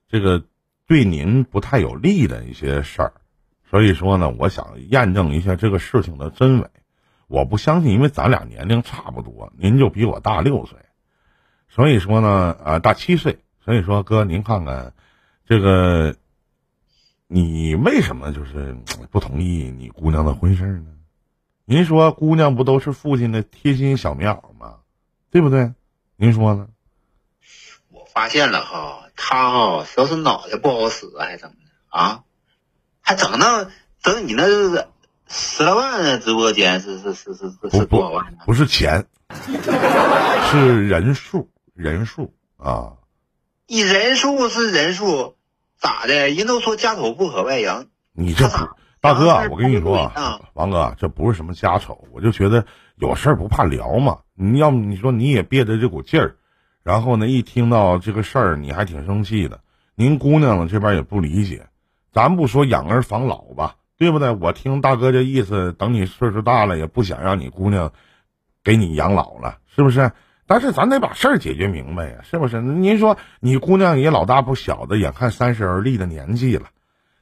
[0.08, 0.44] 这个
[0.88, 3.14] 对您不太有利的一些事儿。
[3.70, 6.70] 所以说呢，我想验证一下这个事情的真伪。
[7.28, 10.80] 我不相信，因为咱俩年龄差不多，您就比我大六岁。
[11.68, 13.40] 所以说呢，啊，大七岁。
[13.64, 14.94] 所以说，哥，您看看，
[15.46, 16.16] 这个，
[17.28, 18.76] 你为什么就是
[19.12, 20.88] 不同意你姑娘的婚事呢？
[21.70, 24.78] 您说，姑娘不都是父亲的贴心小棉袄吗？
[25.30, 25.72] 对不对？
[26.16, 26.68] 您说呢？
[27.92, 32.24] 我发现了哈，他哈，要是脑袋不好使，还怎么的啊？
[33.02, 33.70] 还整那
[34.02, 34.48] 整你那
[35.28, 38.40] 十来万的直播间是是是是是多少万呢？
[38.48, 39.06] 不是钱，
[40.50, 42.94] 是人数，人数啊。
[43.68, 45.36] 你人数是人数，
[45.78, 46.30] 咋的？
[46.30, 47.86] 人都说家丑不可外扬。
[48.12, 48.58] 你这不，
[49.02, 50.12] 大哥，我跟你说，
[50.54, 52.66] 王哥，这不是什么家丑，我就觉得
[52.98, 54.18] 有事儿不怕聊嘛。
[54.36, 56.36] 你要么你说你也憋着这股劲儿，
[56.84, 59.62] 然后呢，一听到这个事儿，你还挺生气的。
[59.96, 61.68] 您姑娘呢这边也不理解，
[62.12, 64.32] 咱不说养儿防老吧，对不对？
[64.32, 67.92] 我听大哥这意思，等你岁数大了，也不想让你姑娘
[68.64, 70.12] 给你养老了，是不是？
[70.46, 72.62] 但是咱得把事儿解决明白呀，是不是？
[72.62, 76.68] 您说你姑娘也老大不小的，眼看三十而立的年纪了，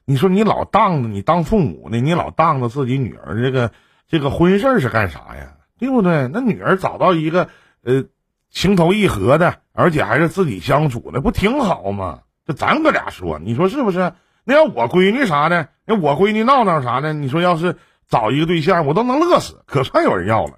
[0.08, 3.70] 你说你老当着你当父母的，你老当着自己女儿这个
[4.08, 5.52] 这个婚事是干啥呀？
[5.78, 6.28] 对不对？
[6.32, 7.50] 那女儿找到一个
[7.84, 8.04] 呃
[8.48, 12.20] 情投意合的，而且还是自己相处的，不挺好吗？
[12.46, 14.14] 这咱哥俩说，你说是不是？
[14.44, 17.76] 那要我闺女啥的，那我闺女闹闹啥的，你说要是
[18.08, 20.52] 找一个对象，我都能乐死，可算有人要了。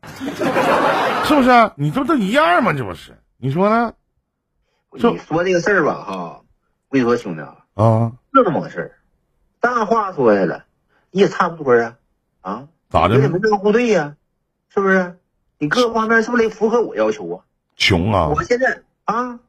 [1.24, 1.72] 是不是？
[1.74, 2.72] 你这不都一样吗？
[2.72, 3.18] 这不是？
[3.36, 3.94] 你说呢？
[4.92, 6.40] 你说这个事儿吧，哈，
[6.88, 7.42] 我跟你说，兄弟
[7.74, 8.92] 啊，就这么个事儿。
[9.60, 10.64] 大话说下了，
[11.10, 11.96] 你也差不多啊，
[12.40, 12.68] 啊？
[12.88, 13.16] 咋的？
[13.16, 14.16] 你得门当户对呀，
[14.68, 15.18] 是不是？
[15.58, 17.44] 你各方面是不是得符合我要求啊？
[17.76, 18.28] 穷啊！
[18.28, 19.40] 我现在啊，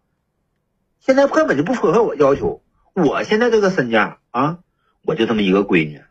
[1.00, 2.62] 现在根本就不符合我要求。
[2.94, 4.60] 我现在这个身价啊，
[5.04, 6.02] 我就这么一个闺女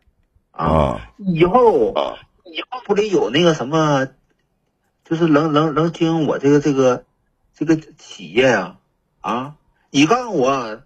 [0.50, 1.94] 啊，以后
[2.44, 4.08] 以后不得有那个什么？
[5.04, 7.04] 就是能能能经营我这个这个
[7.52, 8.76] 这个企业呀，
[9.20, 9.56] 啊！
[9.90, 10.82] 你告诉我，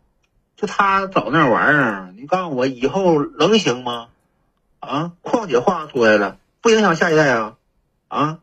[0.65, 4.09] 就他找那玩意儿，你告诉我以后能行吗？
[4.81, 5.13] 啊！
[5.21, 7.57] 况且话说来了，不影响下一代啊，
[8.09, 8.39] 啊！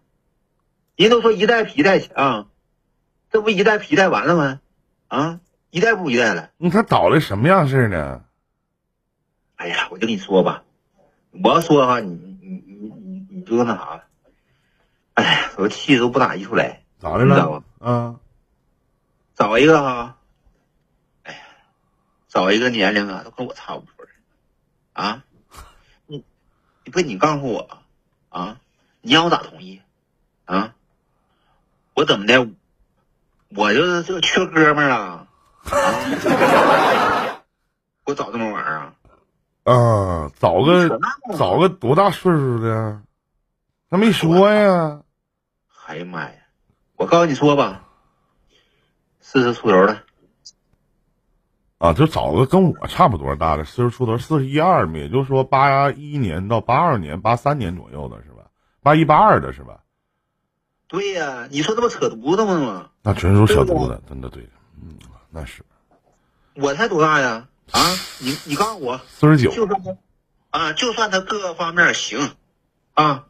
[0.96, 2.48] 人都说一代比一代强，
[3.32, 4.60] 这不一代比一代完了吗？
[5.08, 5.40] 啊！
[5.72, 6.52] 一代不如一代了。
[6.58, 8.22] 你他找的什么样式呢？
[9.56, 10.62] 哎呀，我就跟你说吧，
[11.44, 14.04] 我要说哈，你你你你你就那啥。
[15.16, 17.64] 哎呀，我气都不打一处来，咋的了？
[17.80, 18.16] 啊，
[19.34, 20.18] 找一个哈，
[22.32, 24.12] 找一个年龄啊都跟我差不多的
[24.94, 25.24] 啊，
[26.08, 26.24] 你
[26.86, 27.68] 你不你告诉我
[28.30, 28.58] 啊，
[29.02, 29.82] 你让我咋同意
[30.46, 30.74] 啊？
[31.94, 32.48] 我怎么的？
[33.54, 35.28] 我就是就缺哥们儿啊！
[38.06, 38.96] 我找这么玩意儿啊？
[39.66, 40.88] 啊，找个
[41.38, 43.02] 找个多大岁数的？
[43.90, 45.02] 他没说呀！
[45.86, 46.36] 哎呀妈呀！
[46.96, 47.84] 我告诉你说吧，
[49.20, 50.02] 四十出头的
[51.82, 58.44] 啊，就找个跟我差不多大的，四十出头，四十一二嘛，也就是说八一年到八二年、八三年左右的是吧？
[58.84, 59.80] 八一八二的是吧？
[60.88, 62.90] 对呀，你说这不扯犊子吗？
[63.02, 64.94] 那纯属扯犊子，真的对的，嗯，
[65.32, 65.64] 那是。
[66.54, 67.48] 我才多大呀？
[67.72, 67.80] 啊，
[68.22, 69.50] 你你告诉我，四十九。
[69.52, 69.98] 就算他
[70.52, 72.20] 啊，就算他各个方面行
[72.94, 73.26] 啊。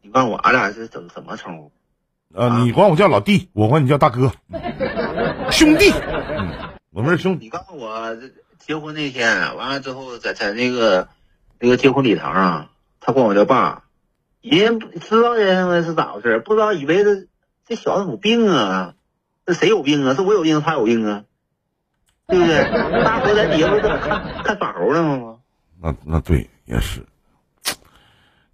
[0.00, 1.70] 你告诉我，俺俩是怎怎么称呼？
[2.32, 4.32] 呃，你管我叫老弟，我管你叫大哥，
[5.50, 5.90] 兄弟。
[6.00, 6.67] 嗯，
[6.98, 7.38] 我们是兄。
[7.40, 8.18] 你告诉我，
[8.58, 11.06] 结婚那天完了之后，在在那个
[11.60, 13.84] 那个结婚礼堂上，他管我叫爸。
[14.40, 16.40] 人知道人是咋回事？
[16.40, 17.28] 不知道以为这
[17.64, 18.94] 这小子有病啊？
[19.46, 20.14] 这谁有病啊？
[20.14, 21.22] 是我有病，他有病啊？
[22.26, 22.64] 对不对？
[23.04, 25.36] 大伙在底下不是看看耍猴呢吗？
[25.80, 27.06] 那那对，也是。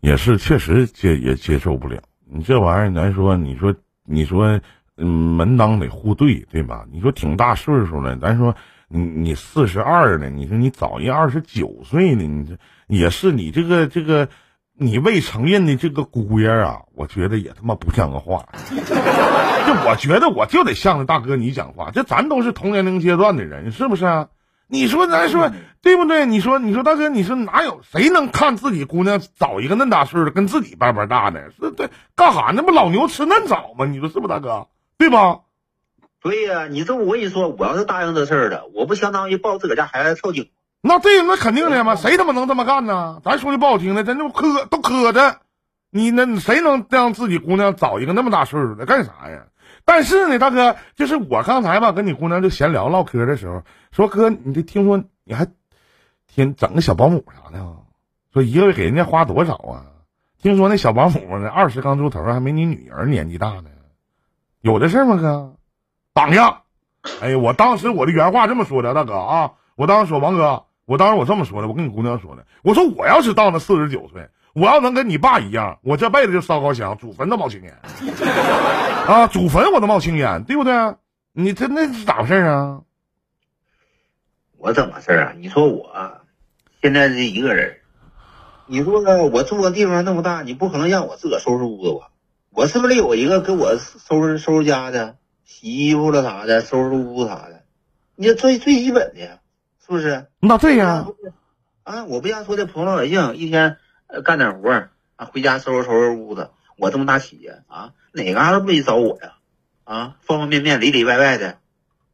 [0.01, 2.03] 也是，确实接也接受不了。
[2.27, 4.61] 你这玩意儿，咱说，你说，你说，
[4.97, 6.85] 嗯，门当得户对，对吧？
[6.93, 8.55] 你说挺大岁数了，咱说，
[8.89, 14.29] 你你四十二了，你说你找一二十九岁的，你这也是你这个这个
[14.79, 18.47] 你未承认的这个姑爷啊，我觉得也他妈不像个话。
[19.67, 24.29] 这我觉得我就得向着大哥你讲话，这咱都是同年龄阶段的人，是不是啊？
[24.67, 25.51] 你说咱说
[25.83, 26.25] 对不对？
[26.25, 31.51] 你说你说大哥，你说哪有谁能看自己姑娘找一个那大岁的跟自己般般大的？
[31.51, 32.53] 是对干哈？
[32.55, 33.87] 那不老牛吃嫩草吗？
[33.87, 34.69] 你说是不，大哥？
[34.99, 35.41] 对吧？
[36.21, 40.51] 对呀，你这我跟你说，我要是答应这事儿了，我不相当于抱自个家孩子跳井？
[40.81, 43.21] 那对，那肯定的嘛，谁他妈能这么干呢？
[43.25, 45.37] 咱说句不好听的，咱就磕都磕碜。
[45.91, 49.47] 你那谁能让自己姑娘找一个那么大岁数的干啥呀？
[49.85, 55.47] 但是呢，大哥，就是我刚才吧，跟你姑娘就闲聊唠嗑的时候，说哥，你这听说你还
[56.27, 57.65] 天整个小保姆啥的，
[58.33, 59.87] 说一个月给人家花多少啊？
[60.41, 63.65] 听说那小保姆呢，二十刚出头，还没你女儿年纪大呢，
[64.65, 65.57] 有的事吗，哥？
[66.15, 66.63] 榜样。
[67.21, 77.77] 哎呀，我当时我的原话这么说的，大哥啊，我当时说王哥，我当时我这么说的，我跟你姑娘说的，我说我要是到那四十九岁，我要能跟你爸一样，我这辈子就烧高香，祖坟都冒青烟，
[79.07, 80.73] 啊，祖坟我都冒青烟，对不对？
[81.35, 82.81] 你这那是咋回事啊？
[84.57, 85.35] 我怎么事啊？
[85.37, 85.93] 你说我
[86.81, 87.77] 现在是一个人，
[88.65, 89.03] 你说？
[89.27, 92.09] 我住的地方那么大，你不可能让我自个收拾屋子吧？
[92.55, 97.65] 我是不是得有一个给我收拾收拾家的，洗衣服了啥的，收拾屋啥的？
[98.15, 99.41] 你这最最基本的，
[99.85, 100.29] 是不是？
[100.39, 101.09] 那对呀，
[101.83, 106.51] 啊，我不像说的普通老百姓，一天呃干点活儿啊，回家收拾收拾屋子。
[106.77, 109.35] 我这么大企业啊，哪嘎达不得找我呀？
[109.83, 111.59] 啊，方方面面里里外外的，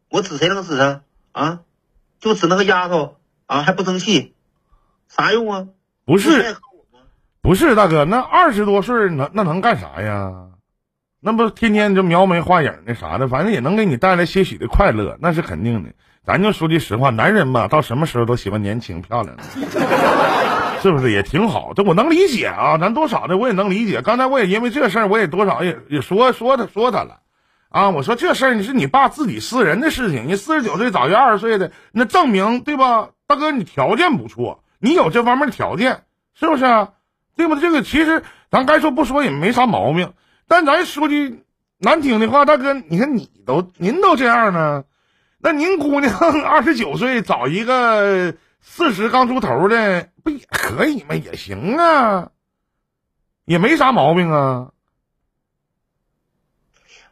[0.08, 1.60] 我指谁能指他啊？
[2.18, 4.34] 就指那个丫头啊，还不争气，
[5.06, 5.68] 啥用啊？
[6.06, 6.56] 不是是
[7.42, 10.32] 不是大哥，那二十多岁能那能干啥呀？
[11.20, 15.90] 那不天天就描眉画眼的啥的，反正也能给你带来些许的快乐，那是肯定的。
[16.24, 19.42] 咱就说句实话，男人嘛，到什么时候都喜欢年轻漂亮的，
[20.82, 21.72] 是不是也挺好？
[21.74, 24.02] 这我能理解啊，咱多少的我也能理解。
[24.02, 27.20] 刚才我也因为这事儿，我也多少也也说说他说他了，
[27.70, 33.08] 啊，我说这事儿你是你爸自己私人的事情，你四十九岁找一二十岁的，那证明对吧？
[33.26, 36.02] 大哥，你条件不错，你有这方面的条件，
[36.38, 36.88] 是不是啊？
[37.40, 37.56] 对不？
[37.56, 40.12] 这个其实咱该说不说也没啥毛病，
[40.46, 41.42] 但咱说句
[41.78, 44.84] 难听的话，大哥，你看你都您都这样呢，
[45.38, 51.14] 那您姑娘 二十九岁找一个四十刚出头的，不也可以吗？
[51.14, 52.30] 也行啊，
[53.46, 54.72] 也没啥毛病啊。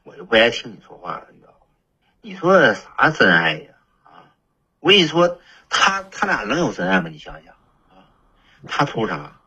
[0.03, 1.59] 我就不爱听你说话了，你知道吗？
[2.21, 3.71] 你说啥真爱呀？
[4.05, 4.29] 啊，
[4.81, 5.39] 我跟你说，
[5.71, 7.09] 他他俩能有真爱吗？
[7.09, 7.55] 你想想
[7.89, 8.05] 啊，
[8.67, 9.38] 他图啥？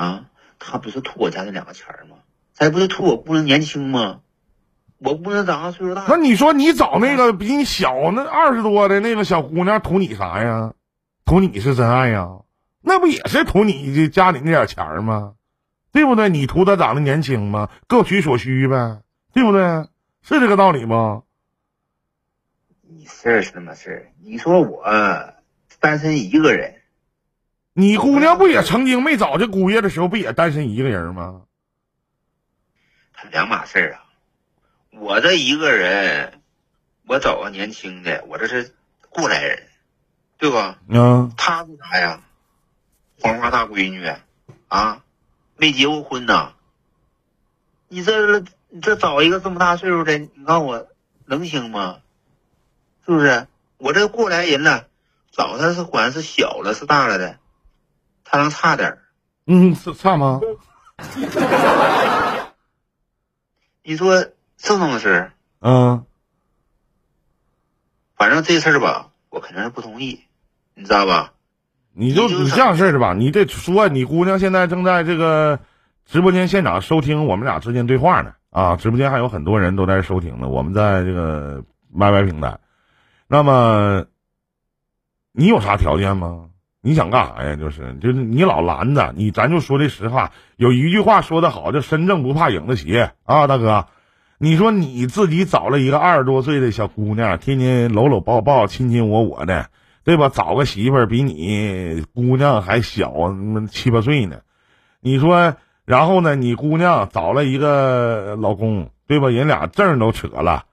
[0.00, 0.24] 啊，
[0.58, 2.16] 他不是图我家那两个钱儿吗？
[2.54, 4.20] 咱不是图我姑娘年轻吗？
[4.96, 10.72] 我姑娘长得岁数大，那你说你找那个比你小那二十多的那个小姑娘图你啥呀？
[11.26, 12.38] 图你是真爱呀？
[12.80, 15.34] 那不也是图你家里那点钱儿吗？
[15.92, 16.30] 对不对？
[16.30, 17.68] 你图她长得年轻吗？
[17.86, 19.02] 各取所需呗，
[19.34, 19.86] 对不对？
[20.22, 21.24] 是这个道理吗？
[22.88, 24.12] 你事儿是那么事儿。
[24.22, 24.82] 你说我
[25.78, 26.79] 单身一个人，
[27.80, 31.44] 你姑娘不也曾经没找这姑爷的时候，不也单身一个人吗？
[33.14, 34.04] 他两码事儿啊。
[34.90, 36.42] 我这一个人，
[37.06, 38.74] 我找个年轻的，我这是
[39.08, 39.62] 过来人，
[40.36, 40.78] 对吧？
[40.88, 42.20] 嗯，他是啥呀？
[43.18, 44.12] 黄花大闺女，
[44.68, 45.02] 啊，
[45.56, 46.52] 没结过婚呐。
[47.88, 50.86] 你这你这找一个这么大岁数的，你看我
[51.24, 52.00] 能行吗？
[53.06, 53.46] 是不是？
[53.78, 54.86] 我这过来人了，
[55.30, 57.38] 找他是管是小了是大了的，
[58.30, 58.98] 他能差点儿？
[59.46, 60.40] 嗯，是差吗？
[63.82, 65.32] 你说是这么事儿？
[65.60, 66.04] 嗯，
[68.14, 70.20] 反正这事儿吧，我肯定是不同意，
[70.74, 71.32] 你知道吧？
[71.92, 75.58] 你就你这样式儿的吧，你得说你姑娘现在正在这个
[76.06, 82.56] 直播间现场收听我们俩之间对话呢啊，直播间还有很多人都在收听呢，我们在这个 YY 平台。
[83.26, 84.06] 那么
[85.32, 86.49] 你有啥条件吗？
[86.82, 87.56] 你想干啥呀？
[87.56, 90.32] 就是就是你老拦着你，咱就说这实话。
[90.56, 93.86] 有一句话说得好，叫“身正不怕影子斜”啊，大哥。
[94.38, 99.68] 你说你自己找了一个二十多岁的小姑娘，天天搂搂抱抱、亲亲我我的，
[100.04, 100.30] 对吧？
[100.30, 103.12] 找个媳妇比你姑娘还小
[103.70, 104.38] 七八岁呢，
[105.00, 109.28] 你说，然后呢，你姑娘找了一个老公，对吧？
[109.28, 110.64] 人俩证都扯了，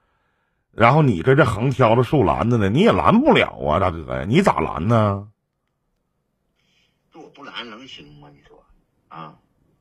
[0.74, 5.26] 然后你搁这横挑着竖拦着呢，你也拦不了啊，大哥呀，你咋拦呢？
[7.48, 8.30] 这我不拦能行吗？
[8.32, 8.64] 你说
[9.08, 9.38] 啊，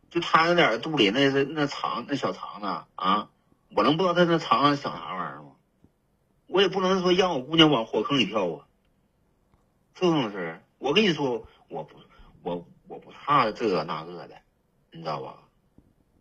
[0.10, 3.30] 就他那点儿肚里那是那肠那小肠子啊，
[3.76, 5.52] 我能不知道他那肠子想啥玩意儿吗？
[6.48, 8.68] 我也不能说让我姑娘往火坑里跳啊，
[9.96, 10.64] 是不是事儿？
[10.78, 11.96] 我跟你说，我不
[12.42, 14.36] 我我不怕这个那个的，
[14.92, 15.40] 你知道吧？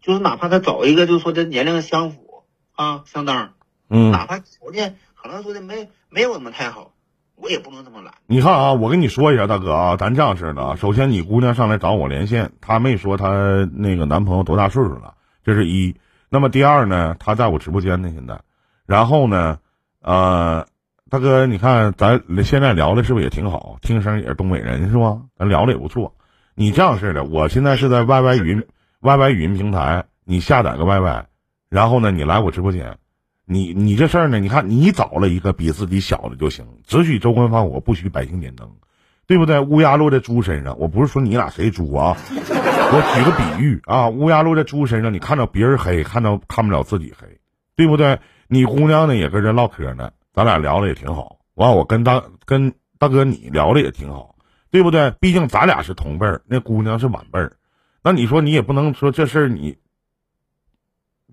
[0.01, 3.55] 就是哪怕他找一个，就是说这年龄相符啊，相当，
[3.89, 6.93] 嗯，哪怕条件可能说的没没有那么太好，
[7.37, 8.13] 我也不能这么懒。
[8.27, 10.77] 你看啊，我跟你说一下，大哥啊，咱这样式的啊。
[10.77, 15.15] 首先，你姑娘上来找我连线，她没说她那个男朋友多大岁数了，
[15.45, 15.95] 这是一。
[16.29, 18.41] 那么第二呢，她在我直播间呢，现在。
[18.87, 19.59] 然后呢，
[20.03, 20.67] 呃，
[21.11, 23.77] 大哥，你看咱现在聊的是不是也挺好？
[23.83, 25.19] 听声也是东北人是吧？
[25.39, 26.15] 咱聊的也不错。
[26.55, 28.65] 你这样式的，我现在是在 YY 语音
[29.03, 31.25] YY 语音平台，你下载个 YY，
[31.69, 32.97] 然后呢，你来我直播间。
[33.49, 34.41] 你你这事儿呢？
[34.41, 38.69] 你看，你找了一个比自己小的就行，只许州官放火，不许百姓点灯，
[39.25, 39.61] 对不对？
[39.61, 47.39] 乌鸦落在猪身上，我不是说你俩谁猪啊，我举个比喻啊，乌鸦落在猪身上，你看到别人黑，看到看不了自己黑，
[47.77, 48.19] 对不对？
[48.49, 51.39] 你姑娘呢也跟人唠嗑呢，咱俩聊的也挺好。
[51.55, 54.35] 完，我跟大跟大哥你聊的也挺好，
[54.73, 55.13] 对不对？
[55.21, 57.57] 毕竟咱俩是同辈儿，那姑娘是晚辈儿，
[58.03, 59.77] 那你说你也不能说这事儿你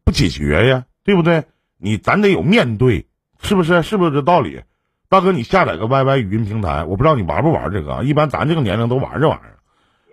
[0.04, 1.46] 不解决呀，对不对？
[1.84, 3.06] 你咱得有面对，
[3.42, 3.84] 是不是？
[3.84, 4.64] 是不是这道理？
[5.10, 8.04] 大哥，你下载个 YY 语音平台，我不知道你玩不玩这个啊？
[8.04, 9.60] 一般咱这个年龄都玩这玩意儿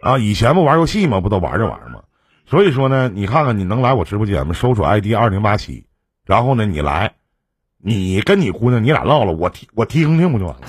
[0.02, 0.18] 啊。
[0.18, 1.20] 以前不玩游戏吗？
[1.20, 2.02] 不都玩这玩意儿吗？
[2.44, 4.52] 所以说呢，你看看你能来我直播间吗？
[4.52, 5.86] 搜索 ID 二零八七，
[6.26, 7.14] 然后呢你来，
[7.78, 10.66] 你跟你姑娘你俩唠唠，我听我听听不就完了？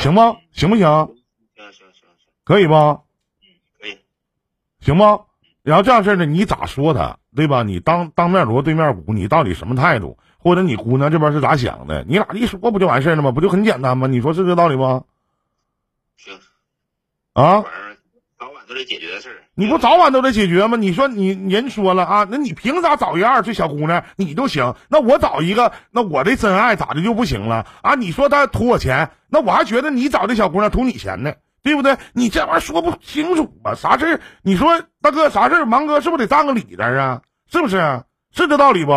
[0.00, 0.36] 行吗？
[0.52, 0.84] 行不行？
[0.84, 1.16] 行
[1.56, 3.00] 行行行，可以吧？
[3.80, 3.98] 可以。
[4.80, 5.20] 行吗？
[5.62, 7.62] 然后这样事儿的，你咋说他，对吧？
[7.62, 10.18] 你当当面锣对面鼓，你到底什么态度？
[10.38, 12.04] 或者你姑娘这边是咋想的？
[12.08, 13.30] 你俩一说不就完事儿了吗？
[13.30, 14.08] 不就很简单吗？
[14.08, 15.06] 你说是这道理不？
[16.16, 16.34] 行，
[17.32, 17.64] 啊？
[18.40, 19.36] 早晚都得解决的事儿。
[19.54, 20.76] 你不早晚都得解决吗？
[20.76, 24.74] 你说你人说了啊，那你凭啥找一二岁小姑娘你就行？
[24.88, 27.94] 那我找一个，那我的真爱咋的就不行了啊？
[27.94, 31.96] 你说他图我钱，那我还觉得你找这小姑娘图你钱呢，对不对？
[32.12, 34.20] 你这玩意儿说不清楚啊，啥事儿？
[34.42, 35.64] 你说大哥啥事儿？
[35.64, 37.22] 芒哥是不是得占个理在啊？
[37.50, 38.02] 是不是？
[38.32, 38.92] 是这道理不？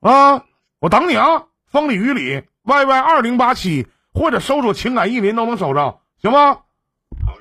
[0.00, 0.44] 啊，
[0.80, 6.60] 我等你啊，风里雨里，YY 二零八七或者搜索情感意林都能搜着，行吗？
[7.24, 7.40] 好了，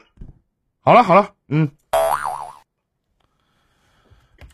[0.81, 1.69] 好了好了，嗯，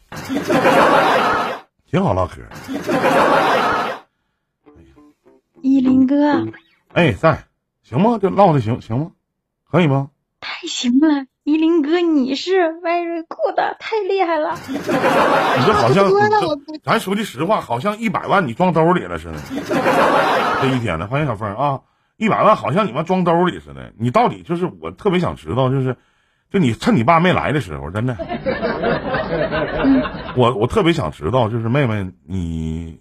[1.90, 2.42] 挺好唠嗑。
[5.62, 6.46] 依林哥，
[6.94, 7.42] 哎，在
[7.84, 8.18] 行吗？
[8.22, 9.12] 这唠的行行吗？
[9.70, 10.10] 可以吗？
[10.40, 14.58] 太行了，依林哥你是 very good，太厉害了。
[14.68, 14.78] 你
[15.66, 16.10] 这好像，
[16.84, 19.38] 咱说句实话，好像一百万你装兜里了似的。
[20.62, 21.82] 这一天呢，欢迎小凤啊，
[22.18, 23.94] 一百万好像你妈装兜里似的。
[23.98, 25.96] 你到底就是我特别想知道，就是
[26.52, 28.18] 就你趁你爸没来的时候，真的，
[30.36, 33.00] 我我特别想知道，就是妹妹你，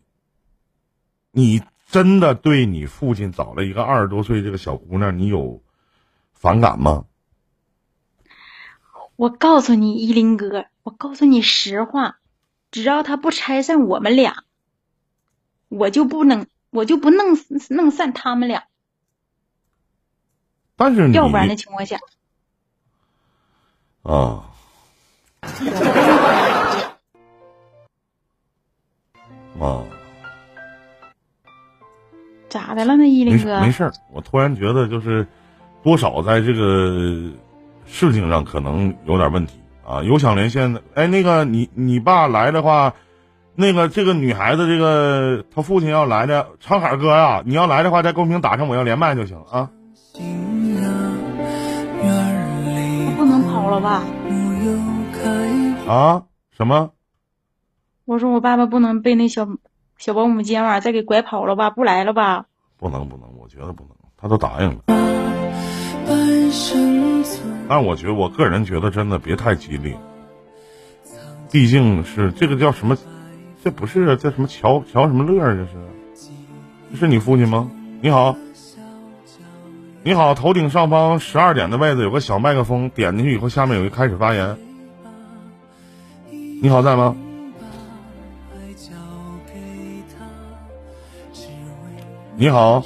[1.33, 1.61] 你
[1.93, 5.63] 真的对你父亲找了一个二十多岁这个小姑娘，你有
[6.33, 7.05] 反感吗？
[9.17, 12.17] 我告诉你，依林哥，我告诉你实话，
[12.71, 14.45] 只要他不拆散我们俩，
[15.69, 17.37] 我就不能，我就不弄
[17.69, 18.65] 弄散他们俩。
[20.77, 21.99] 但是你要不然的情况下，
[24.03, 24.49] 啊。
[29.61, 29.85] 啊，
[32.53, 33.07] 咋的了呢？
[33.07, 35.27] 依没林哥，没事儿，我突然觉得就是
[35.83, 37.31] 多少在这个
[37.87, 40.03] 事情上可能有点问题啊。
[40.03, 42.93] 有想连线的，哎，那个你你爸来的话，
[43.55, 49.71] 那个这个女孩子这个她父亲要来的，长海哥呀、你要来的话，在公屏打上我要连麦就行啊。
[53.07, 54.03] 我不能跑了吧？
[55.89, 56.23] 啊？
[56.55, 56.91] 什么？
[58.05, 59.49] 我说我爸爸不能被那小
[60.03, 61.71] 小保姆今天晚上再给拐跑了吧？
[61.71, 62.47] 不来了吧？
[62.77, 63.91] 不能不能，我觉得不能，
[64.21, 64.79] 他都答应了。
[67.69, 69.97] 但我觉得我个人觉得真的别太激烈，
[71.53, 72.99] 毕竟是这个叫什么？
[73.63, 75.57] 这不是啊，叫什么乔乔什么乐儿？
[75.57, 75.71] 这是？
[76.91, 77.71] 这是你父亲吗？
[78.01, 78.35] 你好，
[80.03, 84.59] 你好，头顶上方十二点的位置有个小麦克风，点进去以后下面有一开始发言。
[86.61, 87.15] 你好，在吗？
[92.35, 92.83] 你好，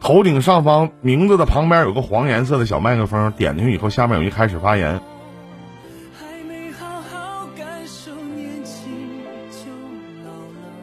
[0.00, 5.00] 头顶上方名字的旁边有个黄颜色的小麦克风，点进去以后下面有一开始发言。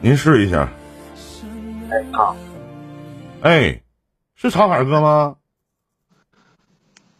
[0.00, 0.68] 您试一下。
[1.90, 2.36] 哎好，
[3.40, 3.82] 哎，
[4.34, 5.36] 是长海哥吗？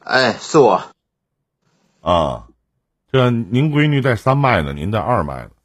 [0.00, 0.82] 哎，是我，
[2.02, 2.46] 啊，
[3.10, 5.57] 这您闺女在三麦呢，您在二麦的，啊，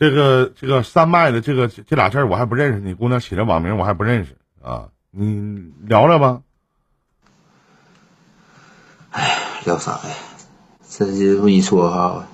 [0.00, 6.40] 这个这个三麦的这个这俩字儿我还不认识，你姑娘起的网名我还不认识啊，你聊聊吧。
[9.10, 10.14] 哎聊啥呀？
[10.88, 12.26] 这就跟你说哈，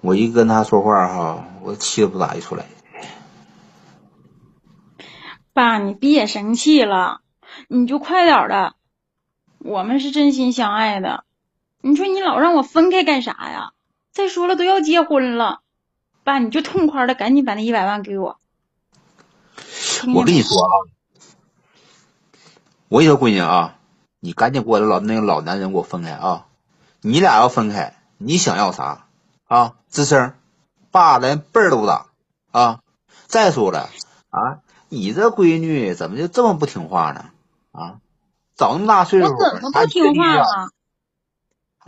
[0.00, 2.66] 我一跟他说话哈，我气都不打一处来。
[5.52, 7.20] 爸，你别生气了，
[7.68, 8.74] 你就快点儿的。
[9.60, 11.22] 我们是真心相爱的，
[11.80, 13.70] 你说你老让我分开干啥呀？
[14.10, 15.60] 再说了都要结婚了，
[16.28, 18.38] 爸，你就痛快的赶紧把那一百万给我。
[20.14, 20.68] 我跟你说啊，
[22.88, 23.78] 我跟你说闺女啊，
[24.20, 26.46] 你赶紧给我老那个老男人给我分开啊！
[27.00, 29.06] 你俩要分开，你想要啥
[29.46, 29.76] 啊？
[29.90, 30.34] 吱声，
[30.90, 32.08] 爸连辈儿都不打
[32.52, 32.80] 啊！
[33.26, 33.88] 再说了
[34.28, 34.60] 啊，
[34.90, 37.30] 你这闺女怎么就这么不听话呢？
[37.72, 38.00] 啊，
[38.54, 40.68] 长那么大岁数，我怎么还不听话了？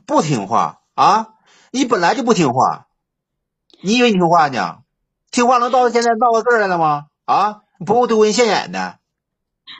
[0.07, 1.35] 不听话啊？
[1.71, 2.87] 你本来就不听话，
[3.83, 4.79] 你以为你听话呢？
[5.31, 7.07] 听话能到现在闹到这儿来了吗？
[7.25, 8.99] 啊，不够丢人现眼的。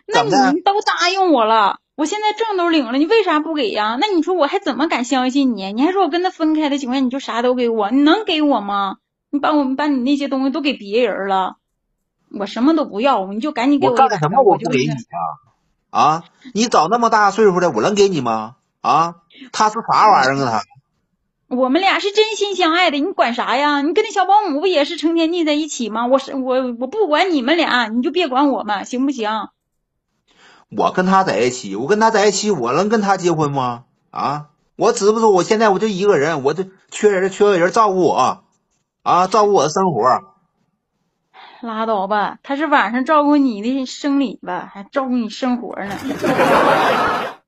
[0.07, 3.99] 那你都答应我了，我现在证都领了，你为啥不给呀？
[4.01, 5.73] 那你说我还怎么敢相信你？
[5.73, 8.97] 你还说我跟他分开的情况下你就啥都给我，你能给我吗？
[9.31, 11.57] 你把我们把你那些东西都给别人了，
[12.31, 16.01] 我什么都不要，你就赶紧给我一百个，干什么我不给你啊？
[16.01, 16.25] 啊，
[16.55, 18.57] 你长那么大岁数的，我能给你吗？
[18.81, 19.17] 啊，
[19.53, 20.63] 他是啥玩意儿啊？
[21.51, 23.83] 我们俩是真心相爱的，你管啥呀？
[23.83, 26.07] 你跟那小保姆不也是成天腻在一起吗？
[26.07, 29.49] 我是我我不管你们俩，你就别管我们，行不行？
[30.77, 33.83] 我跟他在一起，我跟他在一起，我能跟他结婚吗？
[34.11, 38.45] 啊，我只不过我现在我就一个人，我就缺人，缺个人照顾我，
[39.03, 40.05] 啊，照顾我的生活。
[41.63, 45.99] 拉倒吧，他是晚上照顾你的生理吧，还照顾你生活呢。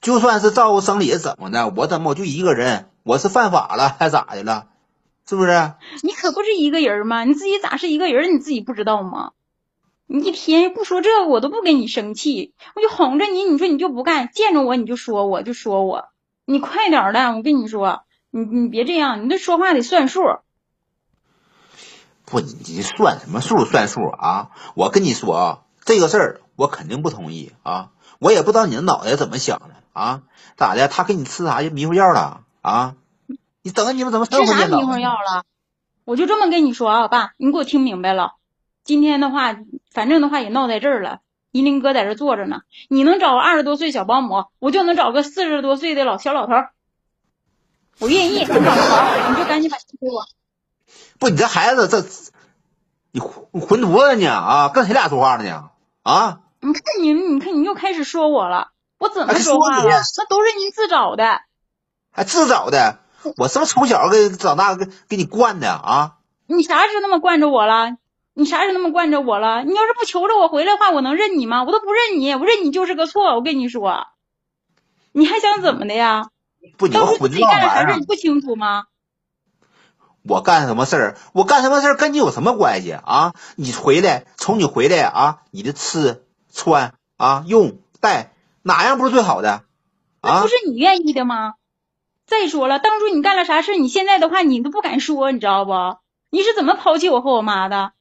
[0.00, 4.66] 就算是照顾生理怎么的，我怎么我就一个人，我是犯法了还咋的了？
[5.28, 5.74] 是不是？
[6.02, 7.24] 你可不是一个人吗？
[7.24, 8.34] 你自己咋是一个人？
[8.34, 9.32] 你自己不知道吗？
[10.06, 16.06] 你一天不说这个，我都不跟你生气，我就哄着你，你说你就不干，见着我你就说我就说我，
[16.46, 20.22] 你快点的，我跟你说，你你别这样，你这说话得算数。
[22.24, 24.50] 不，你你算什么数算数啊？
[24.74, 27.90] 我跟你说啊，这个事儿我肯定不同意啊！
[28.18, 30.22] 我也不知道你的脑袋怎么想的啊？
[30.56, 30.88] 咋的？
[30.88, 32.94] 他给你吃啥迷糊药了啊？
[33.60, 34.78] 你整个你们怎么生吃啥活电脑？
[34.78, 35.44] 迷魂药了？
[36.04, 38.36] 我就这么跟你说啊，爸，你给我听明白了。
[38.84, 39.54] 今天的话，
[39.90, 41.20] 反正的话也闹在这儿了。
[41.50, 46.54] 依林哥在这坐着呢，你能找个二十多岁小保姆，我就能找个四十多岁的老小老头。
[47.98, 50.24] 我愿意，你就赶紧把钱给我。
[51.18, 52.02] 不，你这孩子这，
[53.12, 54.68] 你混混犊子呢啊？
[54.70, 55.70] 跟谁俩说话呢？
[56.02, 56.40] 啊？
[56.60, 59.84] 你看你，你看你又开始说我了，我怎么哎说话了？
[59.84, 61.40] 那都是您自找的。
[62.14, 63.00] 还自找的？
[63.36, 66.16] 我是不是从小给长大给给你惯的啊？
[66.46, 67.96] 你啥时候那么惯着我了？
[68.34, 69.64] 你啥时候那么惯着我了？
[69.64, 71.64] 你要是不求着我回来的话，我能认你吗？
[71.64, 73.34] 我都不认你，我认你就是个错。
[73.34, 74.06] 我跟你说，
[75.12, 76.28] 你还想怎么的呀？
[76.76, 77.92] 不，你个当初混账自己干了啥玩意儿！
[77.94, 78.84] 事你不清楚吗？
[80.22, 81.16] 我干什么事儿？
[81.32, 83.34] 我干什么事儿跟你有什么关系啊？
[83.56, 89.62] 你回来，从你回来啊，你的吃穿啊用带哪样不是最好的
[90.20, 90.48] 啊不？
[90.48, 91.54] 是你愿意的吗？
[92.26, 95.72] 再说了，当初你干了啥事，你现在的话你都不敢说，你知道不？
[96.30, 97.92] 你是怎么抛弃我和我妈的？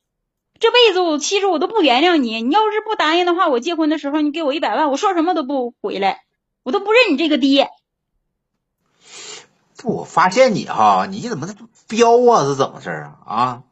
[0.59, 2.41] 这辈子我其实我都不原谅你。
[2.41, 6.21] 你要是不答应的话，我结婚的时候你给我一百万，我说什么都不回来，
[6.63, 7.69] 我都不认你这个爹。
[9.77, 11.53] 不，我发现你哈，你怎么这
[11.89, 12.45] 彪啊？
[12.45, 13.17] 是怎么回事啊？
[13.25, 13.63] 啊，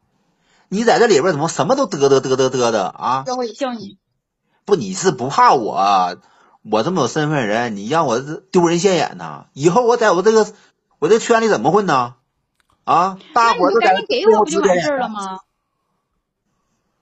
[0.67, 3.23] 你在这里边怎么什么都嘚嘚嘚嘚嘚的啊？
[3.25, 3.97] 这我也笑你。
[4.65, 6.17] 不，你是不怕我？
[6.69, 9.45] 我这么有身份人，你让我丢人现眼呐？
[9.53, 10.45] 以后我在我这个
[10.99, 12.15] 我这圈里怎么混呢？
[12.83, 15.39] 啊，大伙儿都在赶紧给我不就完事儿了吗？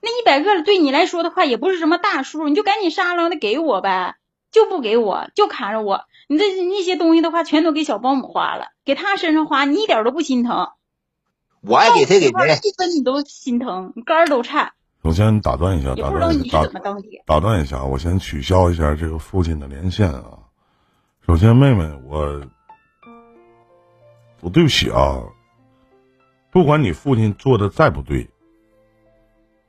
[0.00, 4.16] 那一百个对你来说的话也不是什么大数，你就赶紧沙楞的给我呗，
[4.50, 6.04] 就不给我，就卡着我。
[6.26, 10.68] 你这那些东西的话，全都给小保姆花了，给他身上花，你一点都不心疼。
[11.60, 12.60] 我爱给谁给谁。
[12.62, 14.72] 一分你都心疼，你肝儿都颤，
[15.02, 16.94] 首先打断一下，打断一下，打。
[17.24, 20.38] 打断一下，我先取消一下这个父亲的连线啊。
[21.26, 22.42] 首先，妹妹，我
[24.40, 25.22] 我对不起啊，
[26.50, 28.28] 不管你父亲做的再不对，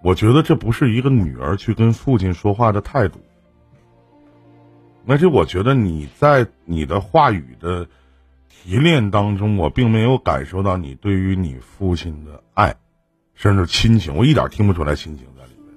[0.03, 3.19] 我觉得这不是一个女儿去跟父亲说话的态度。
[5.07, 7.87] 而且，我觉得你在你的话语的
[8.49, 12.75] 提炼当中，我并没有感受到你对于你父亲的爱，
[13.41, 15.75] 甚至亲情，我一点听不出来亲情在里面。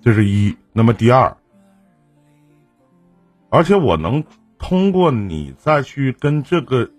[0.00, 0.56] 这是一。
[0.72, 1.36] 那么第二，
[3.50, 4.24] 而且我能
[4.58, 6.90] 通过你再去跟这个，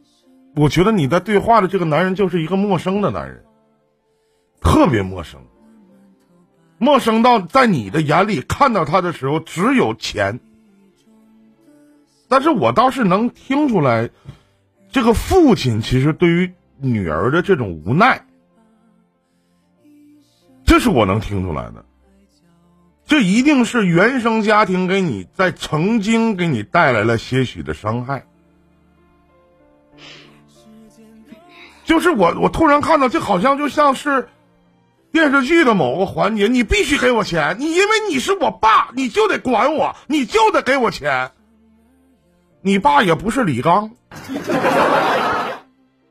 [0.55, 3.43] 我觉得你在对话的这个男人就是一个陌生的男人，
[4.61, 5.41] 特别陌生，
[6.77, 10.39] 陌生到在你的眼里看到他的时候只有钱。
[12.27, 14.11] 但是我倒是能听出来，
[14.91, 18.27] 这个父亲其实对于女儿的这种无奈，
[20.65, 21.85] 这是我能听出来的。
[23.05, 28.25] 这一定是原生家庭给你在曾经给你带来了些许的伤害。
[31.83, 34.29] 就是我，我突然看到，这好像就像是
[35.11, 41.31] 电视剧的某个环节，你必须给我钱，你因为你是我爸，你就得管我，你就得给我钱。
[42.61, 43.91] 你爸也不是李刚，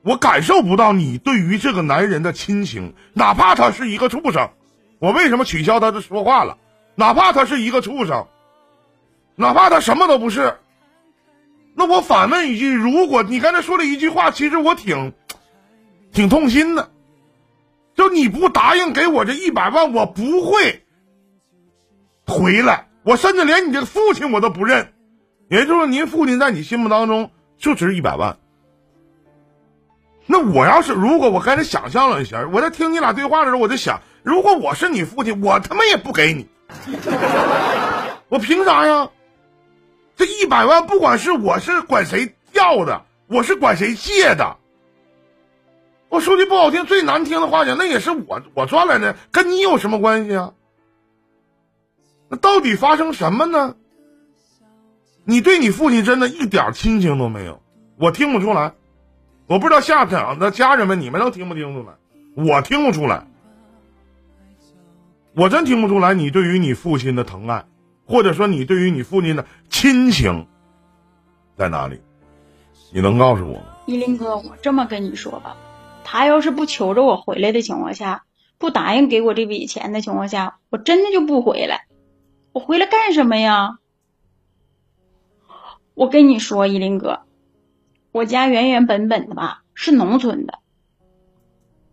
[0.05, 4.51] 我感受不到你对于这个男人的亲情，哪怕他是一个畜生。
[4.99, 6.59] 我为什么取消他的说话了？
[6.95, 8.27] 哪怕他是一个畜生，
[9.35, 10.59] 哪怕他什么都不是，
[11.75, 15.13] 那我反问一句，如果你刚才说了一句话，其实我挺
[16.13, 16.91] 挺痛心的，
[17.95, 20.85] 就你不答应给我这一百万，我不会
[22.27, 24.93] 回来，我甚至连你这个父亲我都不认，
[25.49, 28.37] 也就是，您父亲在你心目当中就值一百万。
[30.27, 36.49] 那我要是如果我刚才想象了一下，我在听你俩对话的时候，我就想，如果我是你父亲，我他妈也不给你，
[38.29, 39.11] 我凭啥呀？
[40.17, 44.57] 这一百万，不管是我是管谁要的，我是管谁借的。
[46.09, 50.53] 我说句不好听、最难听的话讲，那也是我我赚来的，跟你有什么关系啊？
[52.29, 53.75] 那到底发生什么呢？
[55.25, 57.63] 你对你父亲真的一点亲情都没有，
[57.99, 58.75] 我听不出来。
[59.47, 61.95] 我不知道下场的家人们，你们能听不听出来？
[62.35, 63.27] 我听不出来，
[65.35, 66.15] 我真听不出来。
[66.15, 67.65] 你对于你父亲的疼爱，
[68.07, 70.47] 或者说你对于你父亲的亲情，
[71.57, 72.01] 在哪里？
[72.93, 73.65] 你能告诉我吗？
[73.87, 75.57] 依林哥，我这么跟你说吧，
[76.05, 78.25] 他要是不求着我回来的情况下，
[78.59, 81.87] 不答应给我这笔钱的情况下，我真的就不回来。
[82.53, 83.79] 我回来干什么呀？
[85.95, 87.21] 我跟你说，依林哥。
[88.13, 90.59] 我家原原本本的吧是农村的，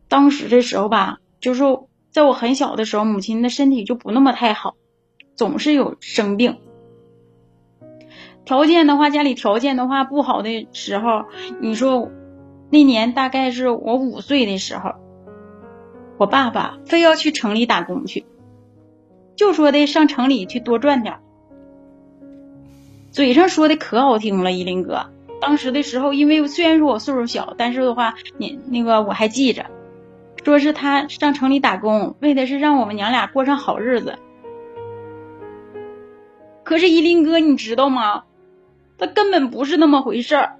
[0.09, 1.63] 当时的时候吧，就是
[2.11, 4.75] 在我很小的时候，母亲的身体就不那么太好，
[5.35, 6.57] 总是有生病。
[8.43, 11.25] 条件的话，家里条件的话不好的时候，
[11.61, 12.11] 你说
[12.69, 14.95] 那年大概是我五岁的时候，
[16.17, 18.25] 我爸爸非要去城里打工去，
[19.37, 21.19] 就说的上城里去多赚点，
[23.11, 25.11] 嘴上说的可好听了，依林哥。
[25.41, 29.65] 当时的时候，因为虽然说我岁数小，但是的话，你那个我还记着，
[30.43, 34.17] 说是他上城里打工，为的是让我们娘俩过上好日子。
[36.63, 38.25] 可是依林哥，你知道吗？
[38.97, 40.57] 他根本不是那么回事儿，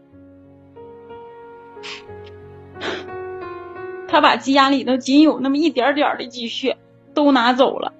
[4.08, 6.74] 他把家里头仅有那么一点点的积蓄
[7.14, 7.94] 都拿走了，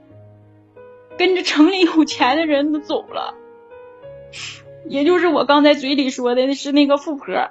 [1.18, 3.36] 跟着城里有钱的人都走了。
[4.86, 7.50] 也就是我刚才嘴里说的，是那个富婆。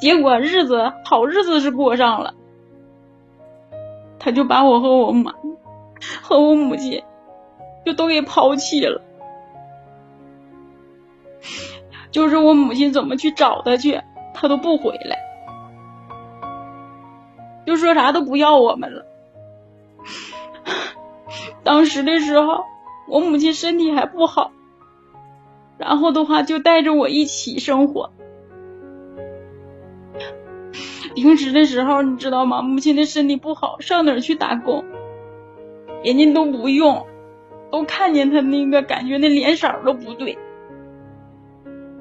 [0.00, 2.34] 结果日子好日子是过上了，
[4.18, 5.32] 他就把我和我妈
[6.22, 7.02] 和我母亲
[7.84, 9.00] 就都给抛弃了。
[12.10, 14.02] 就是我母亲怎么去找他去，
[14.34, 15.18] 他都不回来，
[17.66, 19.06] 就说啥都不要我们了。
[21.66, 22.64] 当时的时候，
[23.08, 24.52] 我母亲身体还不好，
[25.78, 28.12] 然后的话就带着我一起生活。
[31.16, 32.62] 平时的时候，你知道吗？
[32.62, 34.84] 母亲的身体不好，上哪儿去打工，
[36.04, 37.04] 人家都不用，
[37.72, 40.38] 都看见他那个感觉那脸色都不对，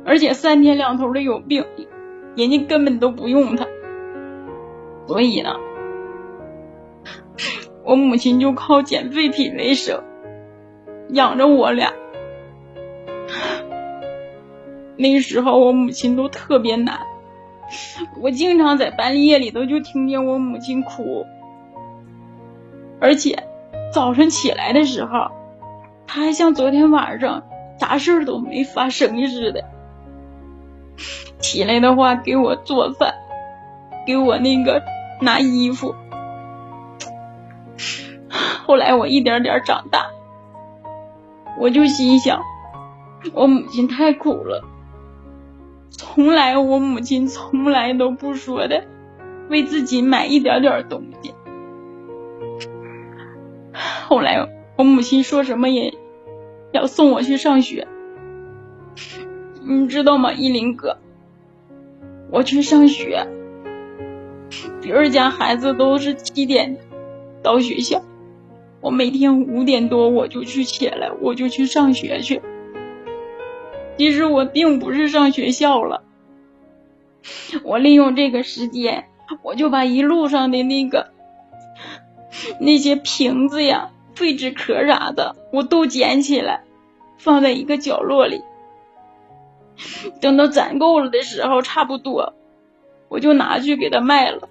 [0.05, 1.65] 而且三天两头的有病，
[2.35, 3.65] 人家根本都不用他，
[5.07, 5.55] 所以呢。
[7.85, 10.03] 我母亲就靠捡废品为生，
[11.09, 11.93] 养着我俩。
[14.97, 16.99] 那时候我母亲都特别难，
[18.21, 21.25] 我经常在半夜里头就听见我母亲哭，
[22.99, 23.43] 而且
[23.93, 25.29] 早上起来的时候，
[26.07, 27.43] 她还像昨天晚上
[27.79, 29.63] 啥事都没发生似的。
[31.39, 33.13] 起来的话给我做饭，
[34.07, 34.81] 给我那个
[35.21, 35.93] 拿衣服。
[38.65, 40.07] 后来我一点点长大，
[41.59, 42.41] 我就心想，
[43.33, 44.63] 我母亲太苦了。
[45.91, 48.83] 从来我母亲从来都不说的，
[49.49, 51.33] 为自己买一点点东西。
[54.07, 55.93] 后来我母亲说什么也
[56.71, 57.87] 要送我去上学，
[59.63, 60.97] 你知道吗，依林哥？
[62.31, 63.27] 我去上学，
[64.81, 66.77] 别人家孩子都是七点
[67.43, 68.01] 到学校。
[68.85, 72.43] 我每天五点多我就去起来，我就去上学去。
[73.97, 76.03] 其实我并不是上学校了，
[77.63, 79.05] 我利用这个时间，
[79.41, 81.07] 我就把一路上的那个
[82.59, 86.61] 那些瓶子呀、废纸壳啥的，我都捡起来，
[87.17, 88.43] 放在一个角落里。
[90.21, 92.35] 等到攒够了的时候，差不多，
[93.09, 94.47] 我就拿去给他卖了，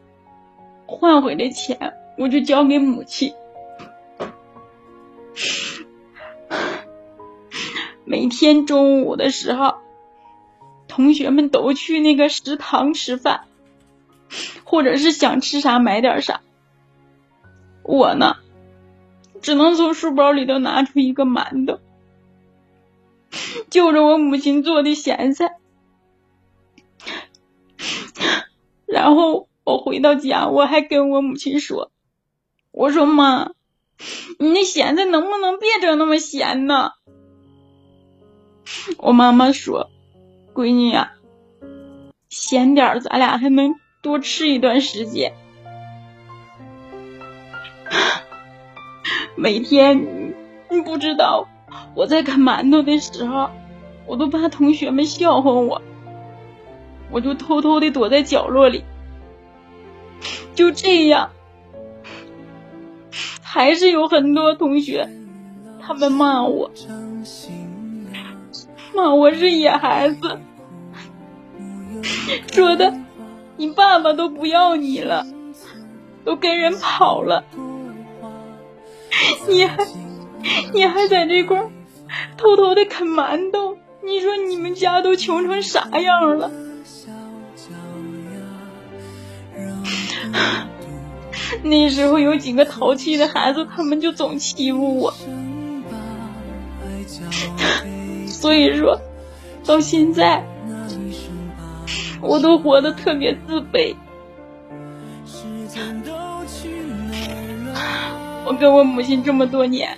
[0.87, 3.33] 换回来钱我就交给母亲。
[8.05, 9.77] 每天中午的时候，
[10.89, 13.45] 同学们都去那个食堂吃饭，
[14.65, 16.41] 或者是想吃啥买点啥。
[17.83, 18.37] 我呢，
[19.43, 21.81] 只能从书包里头拿出一个馒头，
[23.71, 25.57] 就着我母亲做的咸菜。
[28.87, 31.91] 然后我回到家，我还跟我母亲说
[32.71, 33.51] ：“我说妈，
[34.39, 36.91] 你那咸菜能不能别整那么咸呢？”
[38.99, 39.91] 我妈妈说
[40.55, 41.13] ：“闺女呀，
[42.31, 45.35] 咸点儿，咱俩还能多吃一段时间。
[49.37, 50.35] 每天
[50.71, 51.47] 你不知道，
[51.95, 53.51] 我在啃馒头的时候，
[54.07, 55.83] 我都怕同学们笑话我，
[57.11, 58.85] 我就偷偷的躲在角落里。
[60.55, 61.33] 就这样，
[63.55, 65.09] 还是有很多同学，
[65.81, 66.73] 他们骂我。”
[68.93, 70.41] 骂我是野孩子，
[72.51, 72.93] 说的
[73.57, 75.25] 你爸爸都不要你了，
[76.25, 77.45] 都跟人跑了，
[79.47, 79.87] 你还
[80.73, 81.71] 你还在这块
[82.37, 86.51] 偷偷的啃馒头，你说你们家都穷成啥样了？
[91.65, 95.15] 那时候有几个淘气的孩子，他们就总欺负我。
[98.29, 99.01] 所以说，
[99.65, 100.45] 到现在，
[102.21, 103.97] 我都活得特别自卑。
[108.47, 109.97] 我跟我母亲这么多年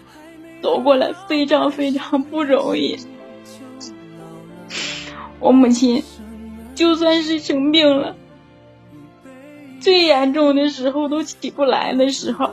[0.62, 2.96] 走过来，非常非常不容易。
[5.40, 6.04] 我母亲
[6.76, 8.14] 就算是生病了，
[9.87, 12.51] 最严重的时候都起不来的时候，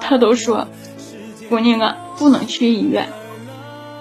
[0.00, 0.66] 她都说
[1.48, 3.08] ：“姑娘啊，不能去医院。”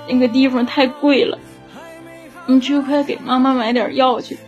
[0.10, 1.38] 那个地方太贵了，
[2.48, 4.40] 你去快给妈妈买点药去。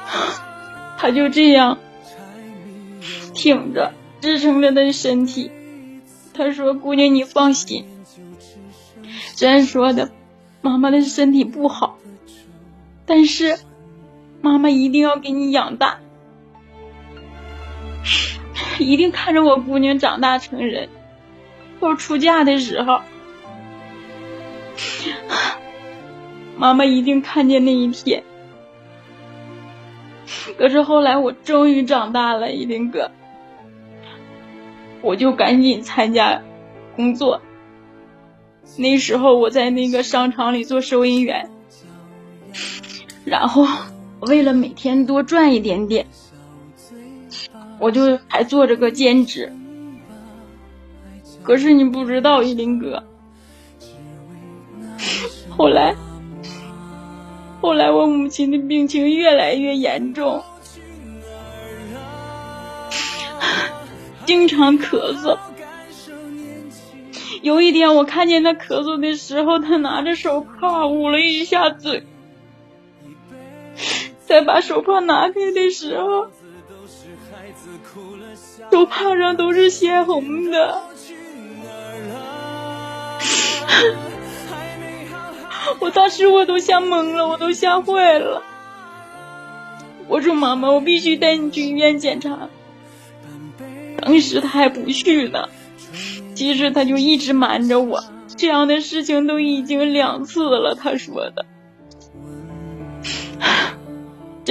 [0.96, 1.76] 他就这样
[3.34, 3.92] 挺着，
[4.22, 5.50] 支撑着他的身体。
[6.32, 7.84] 他说：“姑娘，你放心，
[9.34, 10.10] 虽然说的
[10.62, 11.98] 妈妈的身体不好，
[13.04, 13.58] 但是
[14.40, 15.98] 妈妈一定要给你养大，
[18.78, 20.88] 一定看着我姑娘长大成人，
[21.80, 23.00] 到出嫁的时候。”
[26.56, 28.22] 妈妈一定看见那一天。
[30.58, 33.10] 可是后来我终于长大了，一林哥，
[35.00, 36.42] 我就赶紧参加
[36.96, 37.40] 工作。
[38.76, 41.50] 那时候我在那个商场里做收银员，
[43.24, 43.66] 然后
[44.20, 46.06] 为了每天多赚一点点，
[47.78, 49.52] 我就还做着个兼职。
[51.42, 53.04] 可是你不知道，一林哥。
[55.48, 55.94] 后来，
[57.60, 60.42] 后来我母亲的病情越来越严重，
[64.26, 65.38] 经常咳嗽。
[67.42, 72.04] 有一天，我看见他咳嗽的时候，他拿着手帕捂了一下嘴，
[74.30, 76.28] 在把手帕拿开的时候，
[78.70, 80.82] 手帕上都是鲜红的。
[85.80, 88.44] 我当时我都吓懵了，我都吓坏了。
[90.06, 92.48] 我说妈妈，我必须带你去医院检查。
[94.00, 95.48] 当时他还不去呢，
[96.36, 98.04] 其实他就一直瞒着我。
[98.36, 101.46] 这样的事情都已经两次了，他说的。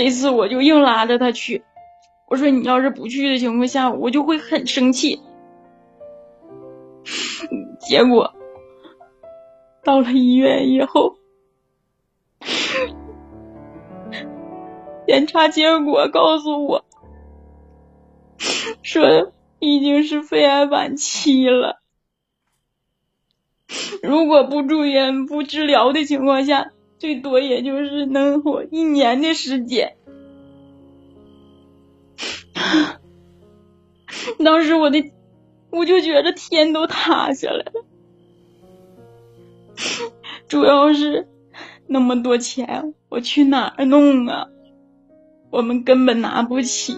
[0.01, 1.61] 这次我就硬拉着他去。
[2.25, 5.19] 我说你要是不去的情况下，我就会很生气。
[7.81, 8.33] 结果。
[9.83, 11.17] 到了医院以后，
[15.05, 16.85] 检查结果告诉我，
[18.83, 21.81] 说已经是肺癌晚期了。
[24.01, 29.95] 如果不住院、不治疗的情况下，最多也就是能活一年的时间。
[34.43, 35.11] 当时我的，
[35.71, 37.85] 我就觉得天都塌下来了。
[40.49, 41.27] 主要是
[41.87, 44.47] 那么多钱，我去哪儿弄啊？
[45.51, 46.97] 我们根本拿不起。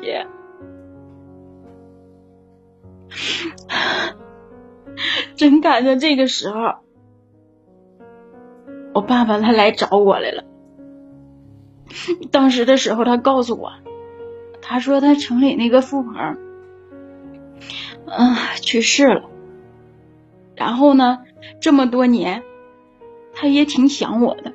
[5.35, 6.75] 真赶上这个时候，
[8.93, 10.43] 我爸爸他来找我来了。
[12.31, 13.73] 当时的时候，他告诉我，
[14.61, 16.13] 他说他城里那个富婆，
[18.05, 19.29] 嗯，去世了。
[20.55, 21.19] 然后呢，
[21.59, 22.43] 这么多年。
[23.33, 24.51] 他也挺想我的，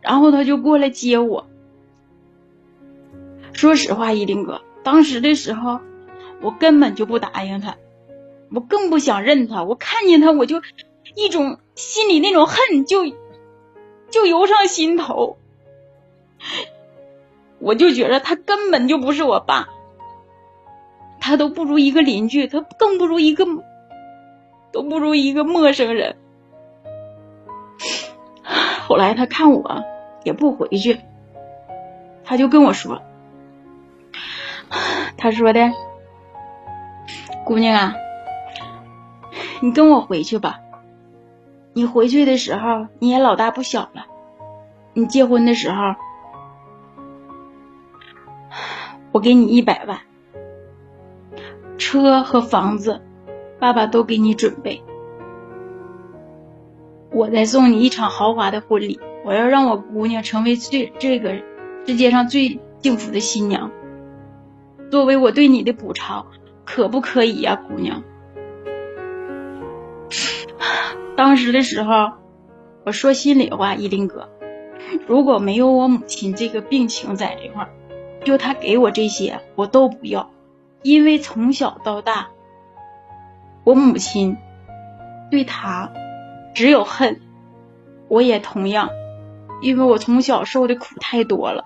[0.00, 1.46] 然后他就过来接我。
[3.52, 5.78] 说实话，一丁哥，当时的时候，
[6.40, 7.76] 我根本就不答应他，
[8.50, 9.62] 我更不想认他。
[9.62, 10.60] 我看见他，我就
[11.14, 13.04] 一种心里那种恨就
[14.10, 15.38] 就游上心头，
[17.58, 19.68] 我就觉得他根本就不是我爸，
[21.20, 23.44] 他都不如一个邻居，他更不如一个
[24.70, 26.16] 都不如一个陌生人。
[28.86, 29.82] 后来他看我
[30.24, 31.00] 也不回去，
[32.24, 33.02] 他就跟我说，
[35.16, 35.72] 他说的，
[37.44, 37.96] 姑娘啊，
[39.60, 40.60] 你跟我回去吧。
[41.74, 44.06] 你回去的时候你也老大不小了，
[44.92, 45.96] 你结婚的时候，
[49.10, 49.98] 我给你一百万，
[51.76, 53.02] 车和房子，
[53.58, 54.84] 爸爸都给你准备。
[57.10, 61.42] 我再送你一场豪华的婚礼，我要让我姑娘成为最这个
[61.86, 63.72] 世界上最幸福的新娘。
[64.90, 66.26] 作为我对你的补偿，
[66.64, 68.04] 可不可以呀，姑娘？
[71.16, 72.12] 当时的时候，
[72.84, 74.28] 我说心里话，依林哥，
[75.06, 77.70] 如果没有我母亲这个病情在这块儿，
[78.24, 80.30] 就他给我这些，我都不要，
[80.82, 82.28] 因为从小到大，
[83.64, 84.36] 我母亲
[85.30, 85.92] 对他。
[86.54, 87.20] 只有恨，
[88.06, 88.90] 我也同样，
[89.60, 91.64] 因为我从小受的苦太多了，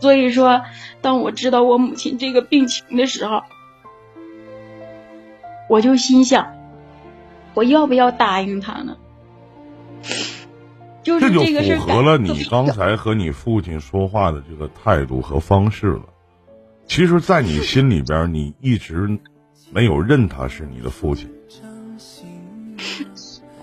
[0.00, 0.60] 所以说，
[1.00, 3.40] 当我知道我母亲这个病情的时候，
[5.70, 6.52] 我就心想，
[7.54, 8.96] 我要不要答应他呢？
[11.02, 16.02] 就是这就符合了你刚才和你父亲说话的这个态度和方式了。
[16.86, 19.18] 其实，在你心里边，你一直
[19.72, 21.28] 没有认他是你的父亲。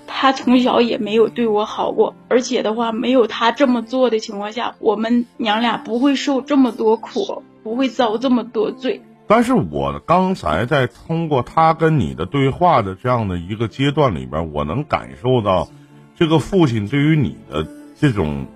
[0.05, 9.01] 他从小也没有对我好过，而且的话，没有他这么做的情况下，我们娘俩不会受这么多苦，不会遭这么多罪。
[9.30, 15.69] 但是我刚才在通过他跟你的对话的这样的一个阶段里边，我能感受到
[16.15, 17.67] 这个父亲对于你的
[17.99, 18.47] 这种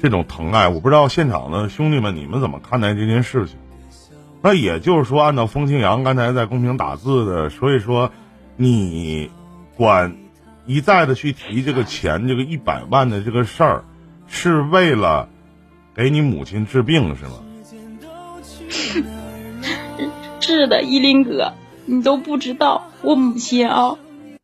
[0.00, 0.68] 这种疼爱。
[0.68, 3.56] 我不知道现场的兄弟们你们怎么看待这件事情？
[4.40, 8.12] 那也就是说，按照风清扬刚才在公屏打字的，所以说
[8.56, 9.30] 你
[9.76, 10.16] 管。
[10.66, 13.84] 一再的去提这个钱，这个一百万的这个事儿，
[14.26, 15.28] 是为了
[15.94, 17.32] 给你母亲治病是吗？
[20.46, 21.54] 是的，依林哥，
[21.86, 23.96] 你都不知道，我母亲啊，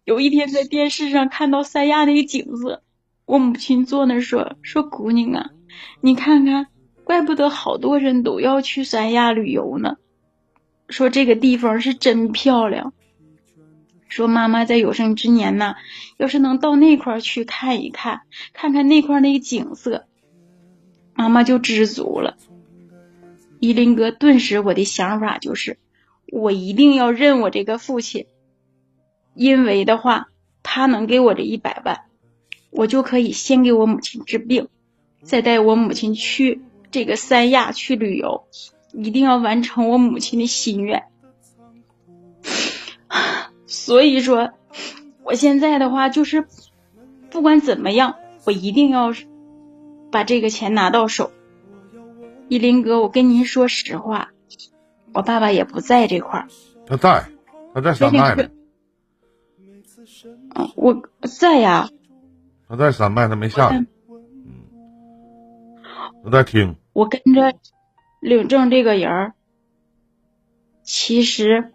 [0.05, 2.83] 有一天在电视上看到三亚那个景色，
[3.27, 5.51] 我母亲坐那说说姑娘啊，
[6.01, 6.69] 你看看，
[7.05, 9.99] 怪不得好多人都要去三亚旅游呢，
[10.89, 12.95] 说这个地方是真漂亮。
[14.09, 15.75] 说妈妈在有生之年呢，
[16.17, 18.23] 要是能到那块去看一看，
[18.55, 20.07] 看看那块那个景色，
[21.13, 22.39] 妈妈就知足了。
[23.61, 25.77] 依林哥，顿时我的想法就是，
[26.33, 28.27] 我一定要认我这个父亲，
[29.35, 30.29] 因为的话，
[30.63, 32.03] 他能给我这一百万，
[32.71, 34.69] 我就可以先给我母亲治病，
[35.23, 38.45] 再带我母亲去这个三亚去旅游，
[38.93, 41.05] 一定要完成我母亲的心愿。
[43.67, 44.51] 所以说，
[45.25, 46.47] 我现在的话就是，
[47.31, 49.13] 不管怎么样，我一定要
[50.11, 51.33] 把这个钱拿到手。
[52.49, 54.33] 依林哥，我跟您说实话，
[55.13, 56.49] 我爸爸也不在这块儿。
[56.87, 57.29] 他在，
[57.75, 58.49] 他在山脉呢。
[60.55, 61.89] 嗯，我在呀。
[62.69, 63.79] 他在山脉，他没下来。
[63.79, 63.89] 嗯，
[66.25, 66.77] 我在听。
[66.93, 67.55] 我跟着
[68.21, 69.35] 领证这个人儿，
[70.83, 71.73] 其实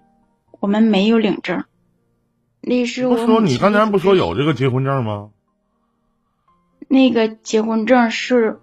[0.59, 1.63] 我们没有领证。
[2.61, 3.15] 那是我。
[3.15, 5.31] 不说你刚才不说有这个结婚证吗？
[6.88, 8.59] 那个结婚证是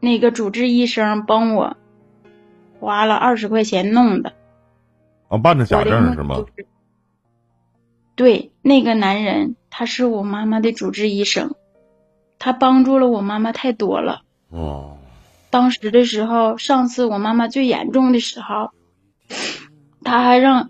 [0.00, 1.76] 那个主治医生帮我
[2.82, 4.32] 花了二十块钱弄的。
[5.28, 6.44] 啊，办的假证是吗？
[8.16, 11.54] 对，那个男人他是我妈妈的主治医生，
[12.38, 14.22] 他帮助了我妈妈太多了。
[14.50, 14.98] 哦。
[15.50, 18.70] 当时的时候，上次我妈妈最严重的时候，
[20.02, 20.68] 他还让。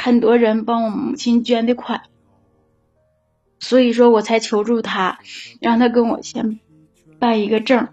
[0.00, 2.02] 很多人帮我母亲捐的款，
[3.58, 5.18] 所以说我才求助他，
[5.60, 6.60] 让他跟我先
[7.18, 7.88] 办一个证。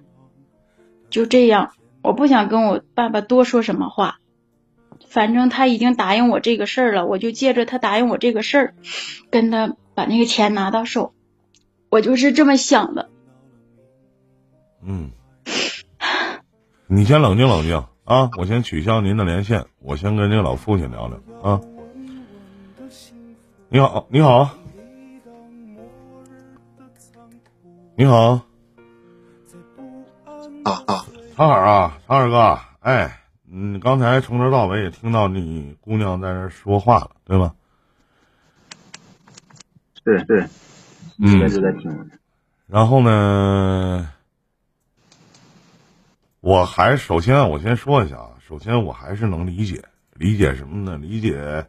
[1.09, 1.71] 就这样，
[2.05, 4.19] 我不想跟我爸爸多说什么话，
[5.07, 8.75] 反正他已经答应我这个事儿了，我就借着他答应我这个事儿，
[9.31, 11.13] 跟他把那个钱拿到手。
[11.89, 13.09] 我就是这么想的。
[14.83, 15.09] 嗯，
[16.87, 18.29] 你先冷静冷静啊！
[18.37, 21.61] 我先取消您的连线，我先跟这个老父亲聊聊啊。
[23.69, 24.49] 你好，你好，
[27.95, 28.41] 你好，
[30.63, 37.53] 啊啊，长海啊，长海哥，哎，你，刚才从头到尾也听到你姑娘在那说话了，对吗？
[40.05, 40.49] 是是，
[41.19, 42.09] 嗯一直在听。
[42.67, 44.09] 然后呢，
[46.39, 49.83] 我还首先我先说一下啊，首先我还是能理解，
[50.13, 50.95] 理解什么呢？
[50.95, 51.65] 理解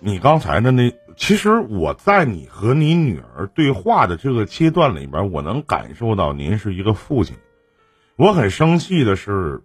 [0.00, 7.36] 你刚才的那，其实我在你和你女儿对话的这个阶段里边，我能感受到您是一个父亲。
[8.22, 9.64] 我很生气的是，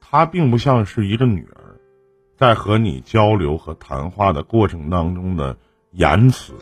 [0.00, 1.76] 她并不像是一个女儿，
[2.38, 5.58] 在和你交流和谈话的过程当中的
[5.90, 6.54] 言辞，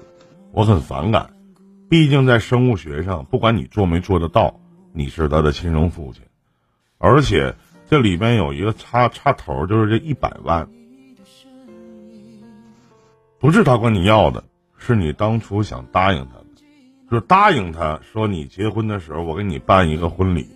[0.50, 1.30] 我很反感。
[1.88, 4.58] 毕竟在生物学上，不管你做没做得到，
[4.92, 6.24] 你是他的亲生父亲，
[6.98, 7.54] 而且
[7.88, 10.68] 这里边有一个插插头，就是这一百万，
[13.38, 14.42] 不是他管你要的，
[14.78, 16.46] 是你当初想答应他的，
[17.08, 20.48] 就答应他说你结婚的时候我给你办一个婚礼，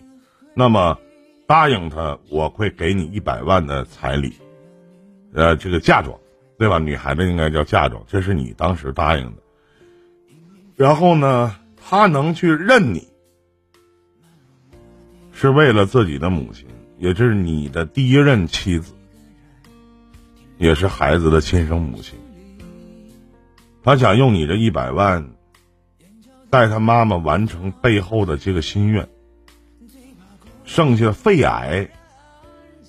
[0.61, 0.99] 那么
[1.47, 4.35] 答应他我会给你一百万的彩礼，
[5.33, 6.15] 呃，这个嫁妆，
[6.59, 6.79] 对吧？
[6.79, 9.43] 女孩子应该叫嫁妆，这是你当时答应的。
[10.77, 13.09] 然后呢，他能去认你，
[15.33, 16.67] 是为了自己的母亲，
[16.99, 18.93] 也就是你的第一任妻子，
[20.59, 22.19] 也是孩子的亲生母亲。
[23.83, 25.27] 他想用你这一百万，
[26.51, 29.09] 带他妈妈完成背后的这个心愿。
[30.71, 31.89] 剩下肺癌，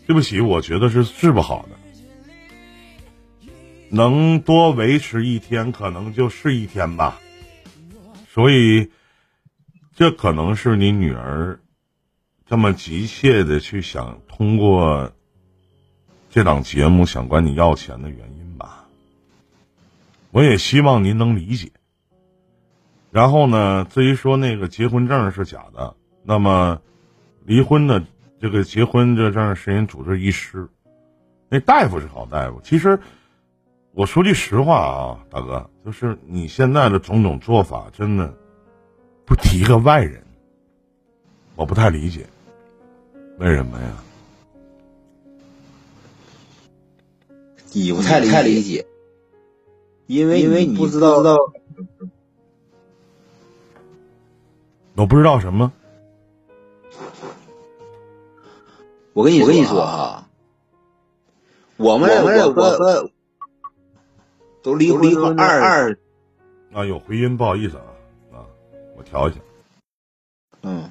[0.05, 3.49] 对不起，我觉得是治不好的，
[3.89, 7.19] 能多维持一天，可能就是一天吧。
[8.29, 8.91] 所以，
[9.95, 11.59] 这可能是你女儿
[12.45, 15.11] 这么急切的去想通过
[16.29, 18.85] 这档节目想管你要钱的原因吧。
[20.29, 21.71] 我也希望您能理解。
[23.09, 26.79] 然后呢，至于说那个结婚证是假的，那么
[27.45, 28.03] 离婚的
[28.39, 30.67] 这个结婚这段时间主治医师，
[31.49, 32.59] 那大夫是好大夫。
[32.63, 32.99] 其实。
[33.93, 38.33] 我说句实话啊，大哥，就是你现在的种种做法，真的
[39.25, 40.23] 不提个外人，
[41.57, 42.25] 我不太理解，
[43.37, 43.89] 为什么呀？
[47.73, 48.85] 你不太太理解，
[50.07, 51.17] 因为因为你不知道
[54.95, 55.69] 我不知道什么，
[59.13, 60.27] 我跟你我跟你说哈，
[61.77, 63.09] 我们我们我和我和
[64.63, 65.97] 都离婚离婚二二
[66.73, 67.83] 啊，有回音，不好意思啊，
[68.31, 68.45] 啊，
[68.95, 69.39] 我调一下。
[70.61, 70.89] 嗯，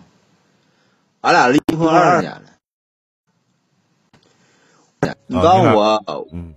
[1.22, 2.42] 俺俩离婚二十年了。
[5.26, 6.54] 你啊告诉我，嗯，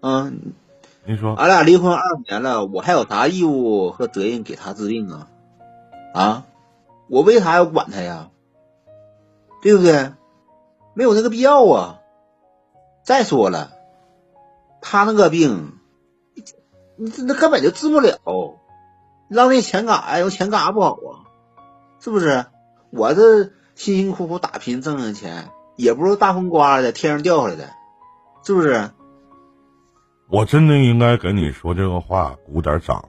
[0.00, 0.52] 嗯，
[1.06, 5.28] 您说，俺俩离婚二十年了，我还有啥义务和责任给他治病啊？
[6.12, 6.46] 啊，
[7.08, 8.28] 我为啥要管他呀？
[9.62, 10.12] 对不对？
[10.94, 12.00] 没有那个必要啊。
[13.02, 13.72] 再说了，
[14.80, 15.78] 他那个病，
[16.96, 18.18] 你这那根本就治不了，
[19.28, 20.18] 浪费钱干啥呀？
[20.18, 21.26] 用钱干啥不好啊？
[22.00, 22.46] 是不是？
[22.90, 27.70] 我这辛辛苦苦打拼挣的钱，也不是大风刮的，天上掉下来的，
[28.44, 28.90] 是不是？
[30.28, 33.08] 我真的应该跟你说这个话，鼓点掌。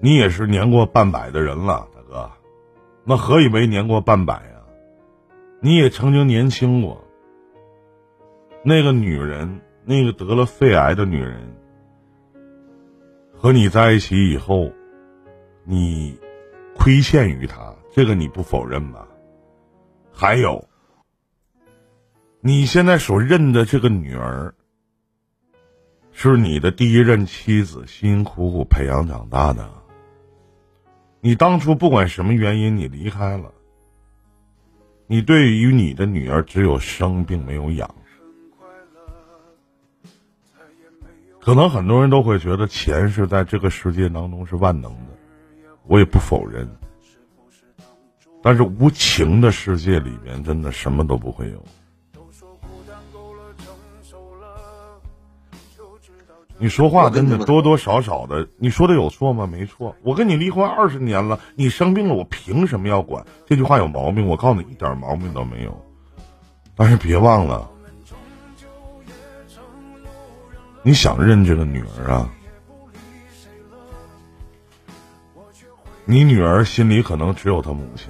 [0.00, 2.30] 你也是年过半百的人了，大哥，
[3.04, 4.53] 那何以为年过半百？
[5.64, 7.02] 你也曾经年轻过。
[8.62, 11.40] 那个女人，那个得了肺癌的女人，
[13.32, 14.70] 和你在一起以后，
[15.64, 16.20] 你
[16.76, 19.08] 亏欠于她，这个你不否认吧？
[20.12, 20.68] 还有，
[22.42, 24.54] 你现在所认的这个女儿，
[26.12, 29.66] 是你的第一任妻子辛辛苦苦培养长大的。
[31.22, 33.50] 你当初不管什么原因，你离开了，
[35.06, 37.94] 你对于你的女儿只有生并没有养。
[41.40, 45.18] 可能很多人都会觉得钱是在这个世界当中是万能的，
[45.86, 46.66] 我也不否认。
[48.42, 51.62] 但是无情的世界里面，真的什么都不会有。
[56.56, 59.46] 你说话真的多多少少的，你说的有错吗？
[59.46, 63.26] 没错，我跟你离婚二十年了，你生病了，我凭什么要管？
[63.44, 65.84] 这句话有毛病，我告诉你一点毛病都没有。
[66.76, 67.68] 但是别忘了，
[70.82, 72.30] 你想认这个女儿啊，
[76.04, 78.08] 你女儿心里可能只有她母亲，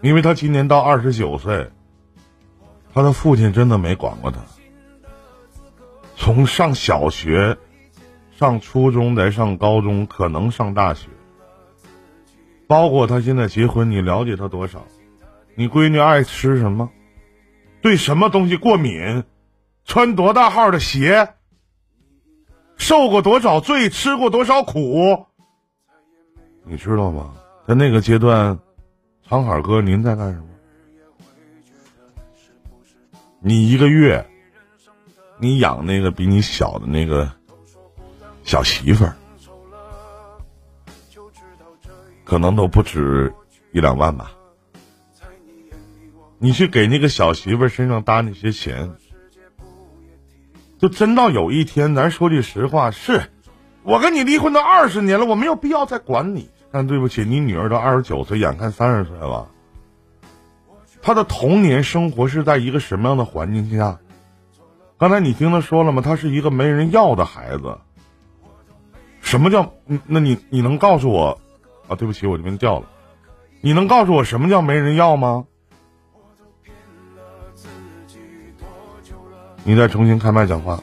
[0.00, 1.70] 因为她今年到二十九岁，
[2.94, 4.40] 她的父亲真的没管过她。
[6.20, 7.56] 从上小学、
[8.36, 11.08] 上初中再上高中，可能上大学，
[12.66, 14.84] 包括他现在结婚，你了解他多少？
[15.54, 16.90] 你闺女爱吃什么？
[17.80, 19.22] 对什么东西过敏？
[19.84, 21.34] 穿多大号的鞋？
[22.76, 25.24] 受过多少罪，吃过多少苦，
[26.64, 27.32] 你知道吗？
[27.66, 28.58] 在那个阶段，
[29.26, 30.46] 长海哥，您在干什么？
[33.40, 34.27] 你一个月，
[35.38, 37.30] 你养那个比你小的那个
[38.42, 39.16] 小媳妇儿，
[42.24, 43.32] 可能都不止
[43.72, 44.32] 一两万吧。
[46.38, 48.94] 你去给那个小媳妇儿身上搭那些钱，
[50.78, 53.22] 就真到有一天，咱说句实话，是
[53.82, 56.48] 我跟你离婚都二十年了，我没有必要再管你。
[56.70, 59.48] 但对不起，你女儿都二十九岁，眼看三十岁了，
[61.00, 63.98] 她的童年生活是在一个什么样的环境下？
[64.98, 66.02] 刚才你听他说了吗？
[66.02, 67.78] 他是一个没人要的孩子。
[69.20, 69.72] 什么叫？
[70.06, 71.38] 那你你能告诉我？
[71.86, 72.86] 啊，对不起，我这边掉了。
[73.60, 75.44] 你能告诉我什么叫没人要吗？
[79.62, 80.80] 你再重新开麦讲话。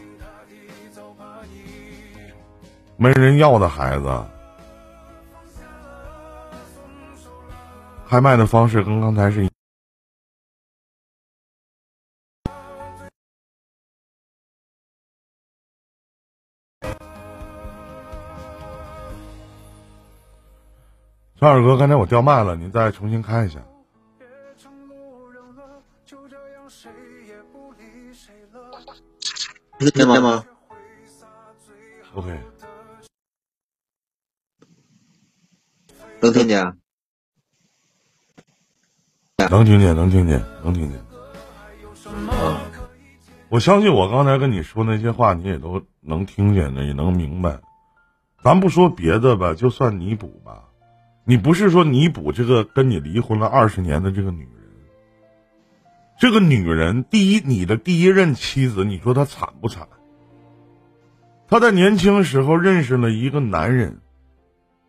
[2.96, 4.26] 没人要的孩子。
[8.08, 9.55] 开麦的方式跟刚才是一。
[21.46, 23.60] 小二哥，刚才我掉麦了，你再重新开一下。
[29.78, 30.44] 能听见吗
[32.16, 32.40] ？OK。
[36.20, 36.66] 能听见？
[39.38, 41.00] 能听见，能听见，能听见。
[43.50, 47.60] 我相信我刚才跟你说那些话，你也都能听见的，也能明白。
[48.42, 50.64] 咱不说别的吧，就算弥补吧。
[51.26, 54.50] 你不是说弥补这个跟你离婚了二十年的这个女人？
[56.20, 59.88] 这个女人，第一，你的第一任妻子，你说她惨不惨？
[61.48, 64.02] 她在年轻时候认识了一个男人。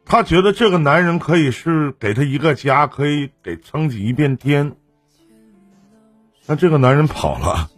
[0.04, 4.76] 她觉得这个男人可以是给她一个家，可以给撑起一片天。
[6.46, 7.70] 那这个男人跑了，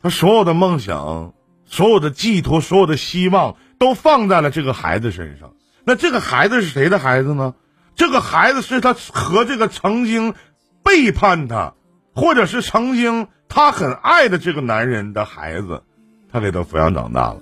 [0.00, 1.34] 他所有的梦想、
[1.66, 5.52] 所有的寄托、所有的希望都放在了这个孩子身上。
[5.88, 7.54] 那这个孩子是谁的孩子呢？
[7.94, 10.34] 这个孩子是他和这个曾经
[10.82, 11.74] 背叛他，
[12.12, 15.84] 或者是曾经他很爱的这个男人的孩子，
[16.32, 17.40] 他给他抚养长大了。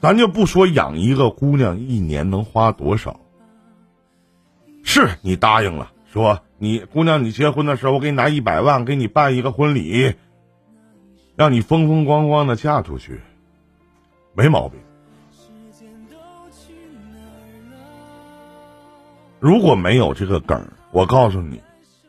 [0.00, 3.20] 咱就不说养一个姑娘一年能花多少，
[4.82, 10.16] 是你答应了，说你姑娘你结婚的时候我给你拿一百万给你办一个婚礼，
[11.36, 13.20] 让你风风光光的嫁出去，
[14.34, 14.80] 没毛病。
[19.44, 21.60] 如果没有这个梗儿，我告诉你，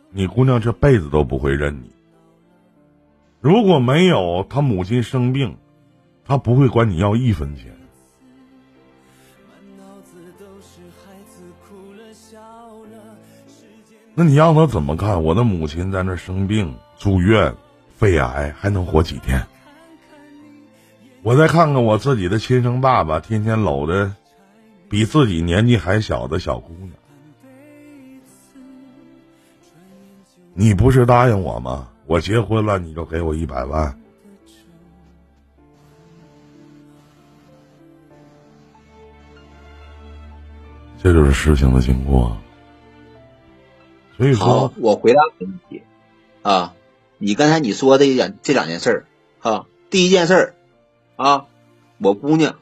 [0.09, 1.91] 你姑娘这辈子都不会认你。
[3.41, 5.57] 如果没有她母亲生病，
[6.23, 7.75] 她不会管你要一分钱。
[14.13, 15.21] 那你让他怎么看？
[15.21, 17.53] 我的母亲在那生病住院，
[17.97, 19.45] 肺癌还能活几天？
[21.21, 24.13] 我再看看我自己的亲生爸爸，天天搂着
[24.87, 26.91] 比自己年纪还小的小姑娘。
[30.57, 31.89] 你不是答应我吗？
[32.05, 33.99] 我结婚了，你就给我一百万。
[40.97, 42.37] 这就是事情的经过。
[44.15, 45.83] 所以说，我回答问题
[46.41, 46.73] 啊，
[47.17, 49.05] 你刚才你说的两这两件事儿
[49.41, 50.55] 啊，第一件事儿
[51.17, 51.47] 啊，
[51.97, 52.55] 我姑娘，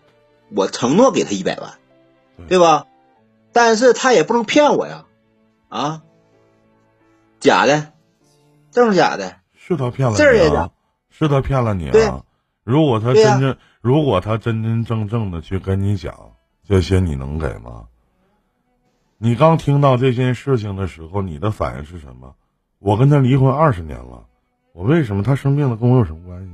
[0.55, 1.77] 我承诺给她一百万，
[2.47, 2.87] 对吧？
[3.51, 5.05] 但是她也不能骗我呀，
[5.69, 6.01] 啊，
[7.43, 7.91] 假的，
[8.73, 9.35] 都是假的？
[9.53, 10.71] 是他骗了你啊？
[11.09, 12.23] 是他骗了你啊？
[12.63, 16.31] 如果他真正，如果他真真正正的去跟你讲
[16.63, 17.87] 这些，你能给吗？
[19.17, 22.33] 你刚听到这件事情的时候，你的反应是什么？
[22.79, 24.25] 我跟他离婚二十年了，
[24.71, 26.51] 我为什么他生病了跟我有什么关系？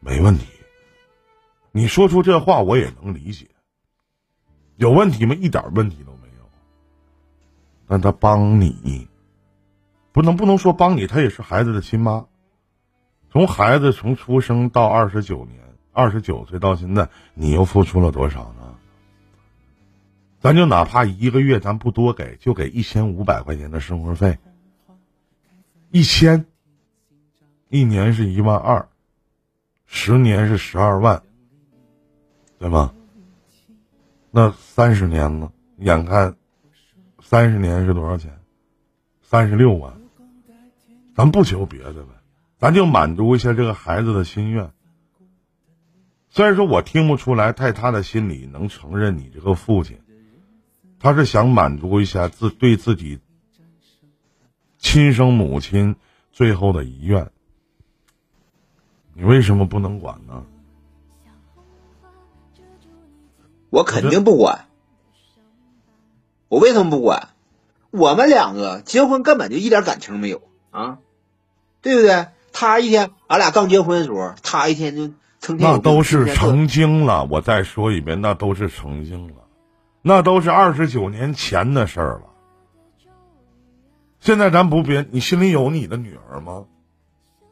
[0.00, 0.46] 没问题。
[1.72, 3.48] 你说出这话我也能理解。
[4.76, 5.34] 有问题吗？
[5.34, 6.44] 一点问题都没有。
[7.88, 9.08] 但他帮你，
[10.14, 12.26] 不能不能说帮你，她也是孩子的亲妈。
[13.32, 15.60] 从孩子从出生到二十九年，
[15.92, 18.76] 二十九岁到现在，你又付出了多少呢？
[20.38, 24.38] 咱就哪怕一个月咱不多给，就给一千五百块钱的生活费，
[25.90, 26.46] 一千，
[27.68, 28.88] 一年是一万二，
[29.84, 31.24] 十年是十二万，
[32.60, 32.94] 对吗？
[34.30, 35.50] 那三十年呢？
[35.78, 36.36] 眼看
[37.20, 38.38] 三十年是多少钱？
[39.20, 39.92] 三十六万。
[41.14, 42.12] 咱不求别的呗，
[42.58, 44.72] 咱就满足一下这个孩子的心愿。
[46.28, 50.00] 虽然说我听不出来，在他的心里能承认你这个父亲，
[50.98, 53.20] 他是想满足一下自对自己
[54.78, 55.94] 亲生母亲
[56.32, 57.30] 最后的遗愿。
[59.12, 60.44] 你为什么不能管呢？
[63.70, 64.66] 我肯定不管。
[66.48, 67.28] 我为什么不管？
[67.90, 70.42] 我们两个结婚根本就一点感情没有
[70.72, 70.98] 啊，
[71.84, 72.26] 对不对？
[72.52, 77.26] 他一天，俺俩刚结婚的时候，他一天就成天那都是成成精了。
[77.30, 79.34] 我再说一遍，那都是成精了，
[80.00, 82.22] 那都是二十九年前的事儿了。
[84.18, 86.64] 现在咱不别，你心里有你的女儿吗？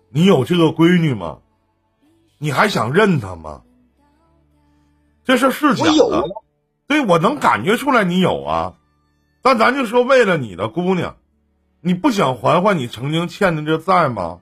[0.08, 1.38] 你有这个闺女吗？
[2.38, 3.60] 你还想认她吗？
[5.24, 6.24] 这事是假的，
[6.86, 8.74] 对我能感觉出来你有啊。
[9.42, 11.16] 但咱就说，为了你的姑娘，
[11.82, 14.38] 你不想还还你曾经欠的这债吗？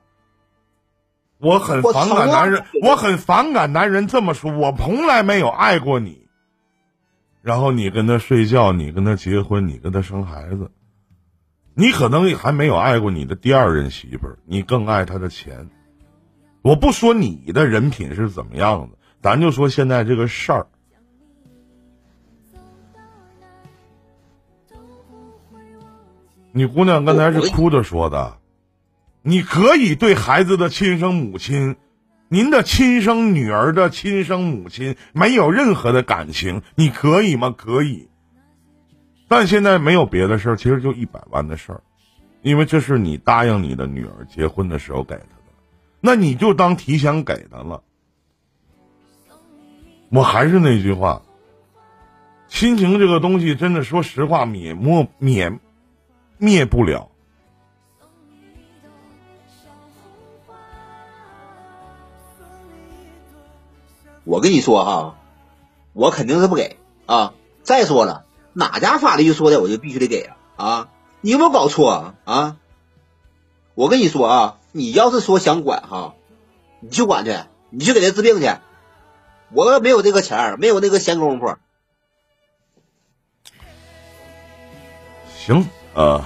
[1.39, 4.51] 我很反感男人，我很反感男人这么说。
[4.51, 6.27] 我从来没有爱过你，
[7.41, 10.69] 然后你跟他睡觉，你跟他结婚，你跟他生孩子，
[11.73, 15.67] 你可能还没有爱过你的第二任媳妇儿，你更爱他的钱。
[16.61, 20.67] 我不说你的人品是怎么样的，咱就说现在这个事儿。
[26.53, 28.37] 你姑娘刚才是哭着说的，
[29.21, 31.77] 你可以对孩子的亲生母亲，
[32.27, 37.53] 您的亲生女儿的亲生母亲没有任何的感情，你可以吗？
[37.57, 38.09] 可以。
[39.29, 41.81] 但现在没有别的事儿，其实就一百万的事儿，
[42.41, 45.53] 因为这是你答应你的女儿结婚的时候给她的，
[46.01, 47.81] 那你就当提前给她了。
[50.09, 51.21] 我还是那句话，
[52.49, 55.57] 亲情这个东西，真的说实话，灭没灭
[56.43, 57.11] 灭不了。
[64.23, 65.19] 我跟你说哈，
[65.93, 67.35] 我肯定是不给啊。
[67.61, 70.89] 再说了，哪家法律说的我就必须得给啊啊！
[71.21, 72.57] 你有没有搞错啊啊？
[73.75, 76.15] 我跟你说啊，你要是说想管哈，
[76.79, 77.37] 你去管去，
[77.69, 78.49] 你去给他治病去。
[79.51, 81.55] 我没有这个钱，没有那个闲工夫。
[85.37, 86.23] 行，呃，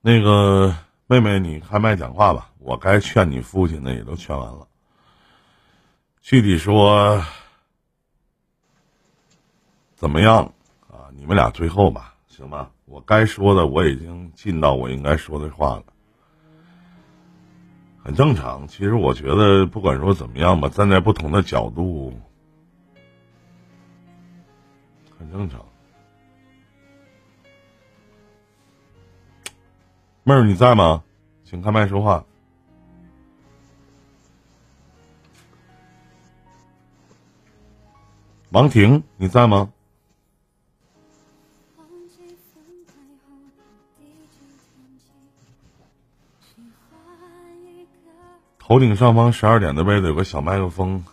[0.00, 0.74] 那个
[1.06, 2.50] 妹妹，你开麦讲话吧。
[2.58, 4.66] 我该劝你父亲的也都劝完了，
[6.20, 7.24] 具体说
[9.94, 10.52] 怎么样
[10.88, 11.10] 啊？
[11.14, 12.70] 你们俩最后吧，行吧？
[12.84, 15.84] 我该说的我已经尽到我应该说的话了，
[18.02, 18.66] 很正常。
[18.68, 22.12] 其实我觉得不管说怎么样吧，站在不同的角度，
[25.18, 25.64] 很正常。
[30.24, 31.02] 妹儿，你在吗？
[31.44, 32.24] 请开麦说话。
[38.50, 39.72] 王婷，你在吗？
[48.60, 51.04] 头顶上方十二点的位置有个小麦克风，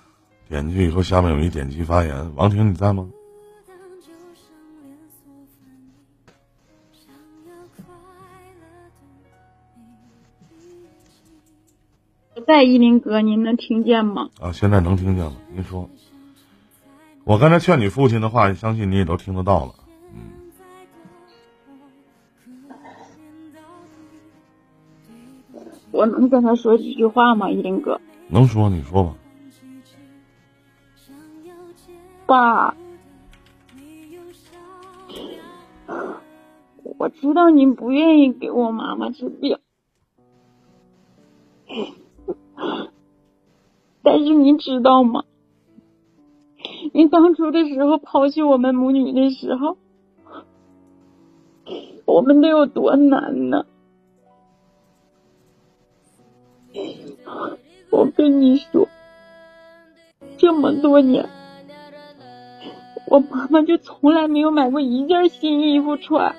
[0.47, 2.35] 点进去以后下面有一点击发言。
[2.35, 3.09] 王婷，你在吗？
[12.49, 14.31] 在依林哥，您能听见吗？
[14.41, 15.33] 啊，现在能听见了。
[15.53, 15.87] 您说，
[17.23, 19.75] 我刚才劝你父亲的话，相信你也都听得到了。
[20.15, 20.31] 嗯，
[25.91, 27.51] 我能跟他说几句话吗？
[27.51, 29.15] 依林哥，能说你说吧。
[32.25, 32.75] 爸，
[36.97, 39.59] 我知道您不愿意给我妈妈治病，
[44.03, 45.23] 但是您知道吗？
[46.93, 49.77] 您当初的时候抛弃我们母女的时候，
[52.05, 53.65] 我们得有多难呢？
[57.89, 58.87] 我跟你说，
[60.37, 61.27] 这么多年，
[63.07, 66.35] 我妈妈就从来没有买过一件新衣服穿。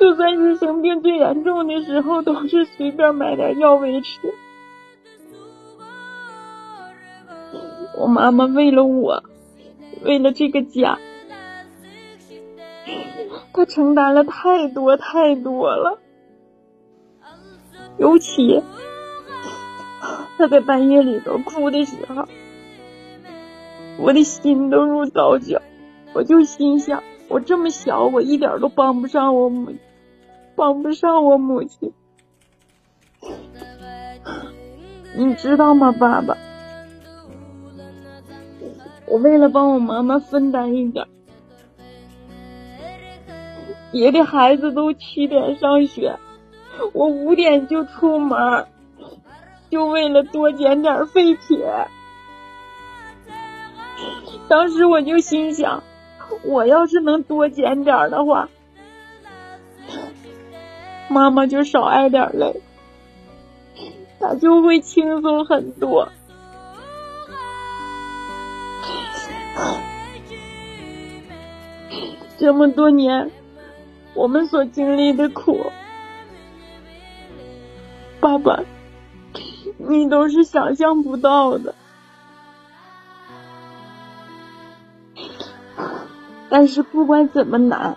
[0.00, 4.18] 就算是生病最严重的时候，都是随便买点药维持。
[7.98, 9.22] 我妈妈为了我，
[10.02, 10.98] 为了这个家，
[13.52, 16.00] 她承担了太多太多了。
[17.98, 18.62] 尤其
[20.38, 22.26] 她在半夜里头哭的时候，
[23.98, 25.60] 我的心都如刀绞。
[26.14, 29.78] 我就心想，我这么小，我一点都帮不上我母亲，
[30.60, 31.94] 帮不上我母亲。
[35.16, 36.36] 你知道吗，爸爸？
[39.06, 41.06] 我为了帮我妈妈分担一点，
[43.90, 46.18] 别的孩子都七点上学，
[46.92, 48.66] 我五点就出门，
[49.70, 51.88] 就为了多捡点废铁。
[54.46, 55.82] 当时我就心想，
[56.44, 58.50] 我要是能多捡点的话，
[61.10, 62.62] 妈妈就少挨点累，
[64.20, 66.08] 她就会轻松很多。
[72.38, 73.30] 这么多年，
[74.14, 75.66] 我们所经历的苦，
[78.20, 78.60] 爸爸，
[79.76, 81.74] 你都是想象不到的。
[86.48, 87.96] 但是不管怎么难，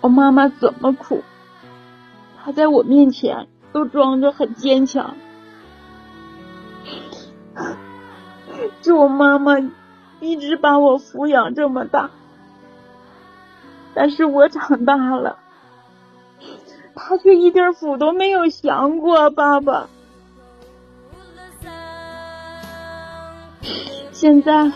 [0.00, 1.22] 我妈妈怎么苦，
[2.44, 5.16] 他在我面前都装着很坚强。
[8.82, 9.54] 是我妈妈
[10.20, 12.10] 一直把我抚养这么大，
[13.94, 15.38] 但是我长大了，
[16.94, 19.30] 他却一点福都没有享过。
[19.30, 19.88] 爸爸，
[24.12, 24.70] 现在。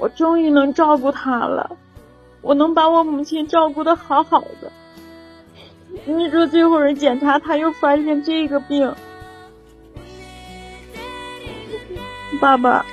[0.00, 1.76] 我终于能照顾他了，
[2.40, 4.70] 我能把我母亲照顾的好好的。
[6.06, 8.94] 你说最后人检查，他又发现这个病，
[12.40, 12.84] 爸爸，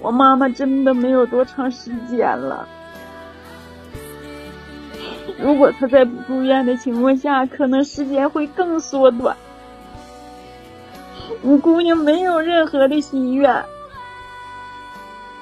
[0.00, 2.68] 我妈妈真的没有多长时间了。
[5.38, 9.36] 如果她在不住院的情况下，可能时间会更缩短。
[11.42, 13.64] 我姑娘没有任何的心愿。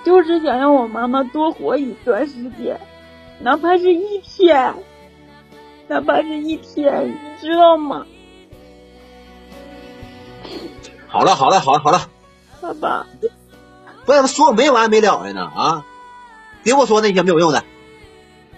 [0.04, 2.78] 就是想让我妈妈多活一段时间，
[3.40, 4.74] 哪怕是一天，
[5.88, 8.06] 哪怕是一天，你知道吗？
[11.08, 12.08] 好了，好了，好了，好了，
[12.60, 13.06] 爸爸，
[14.04, 15.86] 不要说没完没了的呢啊！
[16.62, 17.64] 别给我说那些没有用的，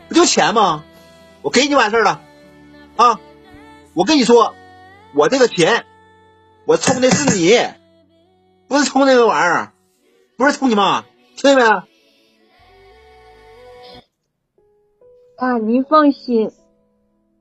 [0.08, 0.84] 不就钱吗？
[1.42, 2.20] 我给你完事儿了
[2.96, 3.20] 啊！
[3.94, 4.54] 我跟你说，
[5.14, 5.86] 我这个钱，
[6.64, 7.58] 我充的是你，
[8.68, 9.72] 不是充那个玩意儿，
[10.36, 11.04] 不是充你妈。
[11.36, 11.62] 听见没？
[15.36, 16.50] 爸，您放心，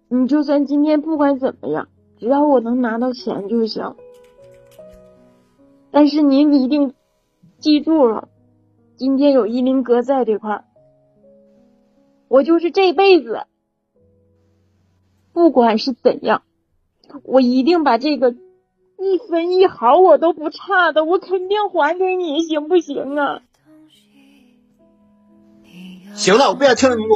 [0.08, 1.88] 你就算今天不管怎么样，
[2.20, 3.96] 只要我能拿到钱就行。
[5.92, 6.94] 但是您一定
[7.60, 8.28] 记住了，
[8.98, 10.66] 今天有依林哥在这块儿，
[12.28, 13.46] 我就是这辈子，
[15.34, 16.44] 不管是怎样，
[17.24, 23.42] 我一定把这个一分一毫我都不差的，我肯定还给你，行不行啊？
[26.14, 27.16] 行了，我不想听那么多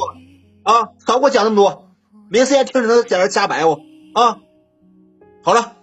[0.63, 0.91] 啊！
[1.05, 1.88] 少给我讲那么多，
[2.31, 3.81] 没时间听他在这瞎白活
[4.13, 4.39] 啊！
[5.43, 5.75] 好了。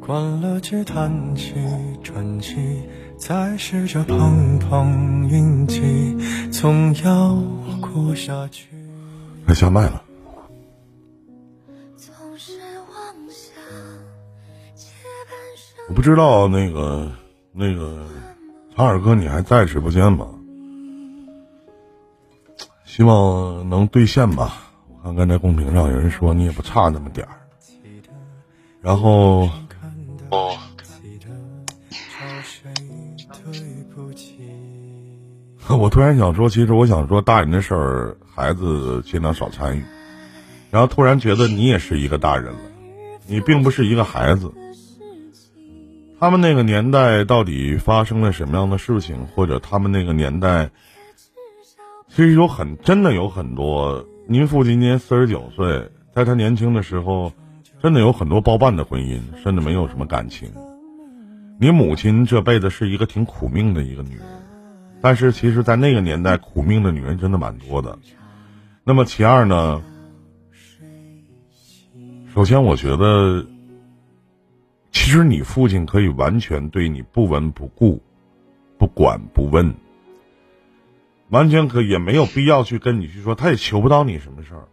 [0.00, 1.54] 关了机，叹气，
[2.04, 2.54] 喘气，
[3.16, 5.80] 再试着碰碰运气，
[6.50, 7.34] 总要
[7.80, 8.68] 过下去。
[9.46, 10.02] 快下麦了。
[15.88, 17.10] 我不知道那个
[17.52, 18.06] 那个
[18.76, 20.35] 长耳哥，你还在直播间吗？
[22.96, 24.72] 希望能兑现吧。
[24.88, 27.32] 我看刚才公屏上有人说你也不差那么点儿。
[28.80, 29.50] 然后，
[30.30, 30.56] 哦，
[35.78, 39.84] 我突然想说，其实我想说大人的事儿，孩子尽量少参与。
[40.70, 42.60] 然后突然觉得你也是一个大人了，
[43.26, 44.50] 你并不是一个孩子。
[46.18, 50.70] 他们那个年代到底发生了什么样的事情，或者他们那个年代？
[52.16, 57.30] 其实有很真的有很多，您父亲今年四十九岁，在他年轻的时候，
[57.82, 60.50] 真的有很多包办的婚姻，甚至没有什么感情。
[61.60, 64.24] 你母亲这辈子是一个挺苦命的一个女人，
[65.02, 67.98] 但是其实，在那个年代，苦命的女人真的蛮多的。
[68.82, 69.82] 那么其二呢？
[72.34, 73.44] 首先，我觉得，
[74.90, 78.00] 其实你父亲可以完全对你不闻不顾，
[78.78, 79.70] 不管不问。
[81.28, 84.68] 完全可也没有必要去跟你去说，他也求不到你什么事儿。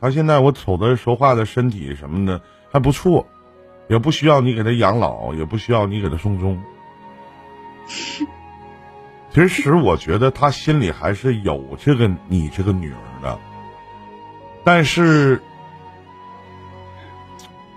[0.00, 2.42] 他现在我瞅他说话的身体什么的
[2.72, 3.26] 还不错，
[3.88, 6.60] 也不需要你给他养老，也不需要你给他送终。
[9.30, 13.38] 其实我觉得他心里还是有这个你这个女儿的，
[14.62, 15.40] 但是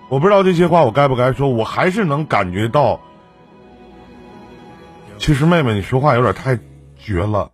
[0.09, 2.99] 我不知道这些话我该不该说，我还是能感觉到，
[5.17, 6.59] 其实妹妹你说话有点太
[6.97, 7.51] 绝了。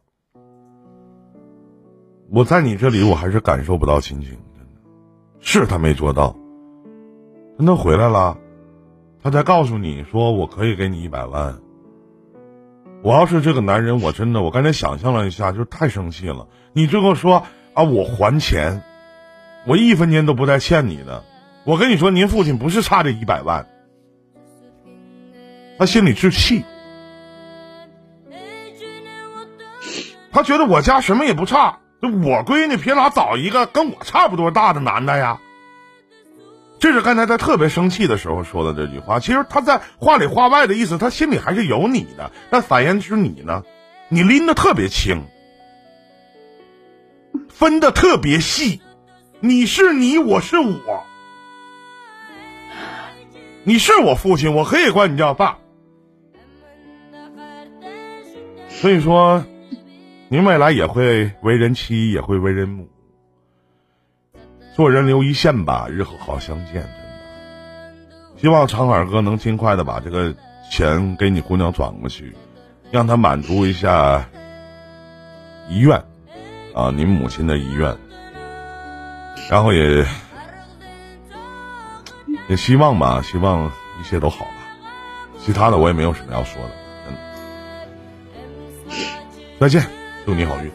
[2.34, 4.82] 我在你这里我还是感受不到亲情，真的，
[5.42, 6.34] 是他没做到，
[7.60, 8.38] 他他回来了，
[9.22, 11.60] 他才告诉你说我可以给你一百万。
[13.04, 16.48] 我要是这个男人，我真的，我刚才想象了一下，就太生气了。
[16.72, 17.44] 你最后说
[17.74, 18.82] 啊，我还钱，
[19.68, 21.26] 我一分钱都不带欠你的。
[21.66, 23.68] 我跟你说，您父亲不是差这一百万，
[25.78, 26.64] 他心里置气，
[30.32, 31.80] 他觉得我家什么也不差，
[32.10, 35.40] 我闺女凭啥找一个跟我差不多大的男的呀？
[36.80, 39.20] 这是刚才他特别生气的时候说的这句话。
[39.20, 42.32] 其实他在话里话外的意思，他心里还是有你的。
[42.50, 43.64] 但反言之，你呢？
[44.10, 45.26] 你拎的特别轻，
[47.50, 48.82] 分的特别细。
[49.40, 51.04] 你是你，我是我。
[53.64, 55.60] 你是我父亲，我可以管你叫爸。
[58.70, 59.46] 所以说，
[60.32, 62.88] 您未来也会为人妻，也会为人母。
[64.74, 66.76] 做人留一线吧，日后好相见。
[66.76, 66.90] 真的，
[68.38, 70.34] 希望长耳哥能尽快的把这个
[70.72, 72.34] 钱给你姑娘转过去，
[72.92, 74.30] 让她满足一下
[75.68, 76.02] 遗愿
[76.74, 77.98] 啊，您母亲的遗愿。
[79.50, 80.06] 然后也
[82.48, 84.52] 也希望吧，希望一切都好吧。
[85.44, 86.72] 其他的我也没有什么要说的。
[87.10, 87.16] 嗯，
[89.60, 89.86] 再见，
[90.26, 90.72] 祝你好运。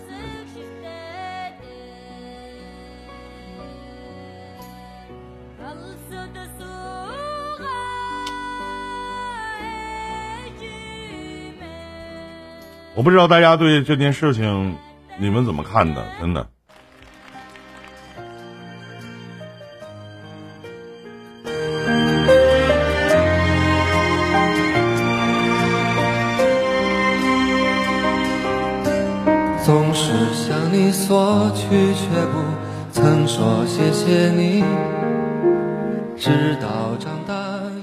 [12.94, 14.74] 我不知道大家对这件事情
[15.18, 16.05] 你们怎么看的？
[16.18, 16.48] 真的。
[29.67, 32.39] 总是向你索取，却不
[32.93, 34.63] 曾说谢谢你。
[36.17, 37.35] 直到长大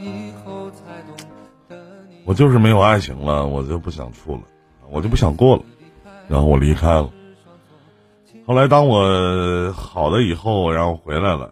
[0.01, 1.27] 以后才懂
[1.67, 1.75] 得
[2.09, 2.15] 你。
[2.23, 4.43] 我就是没有爱情了，我就不想处了。
[4.89, 5.63] 我就不想过了，
[6.29, 7.09] 然后我离开了。
[8.47, 11.51] 后来当我好了以后，然后回来了，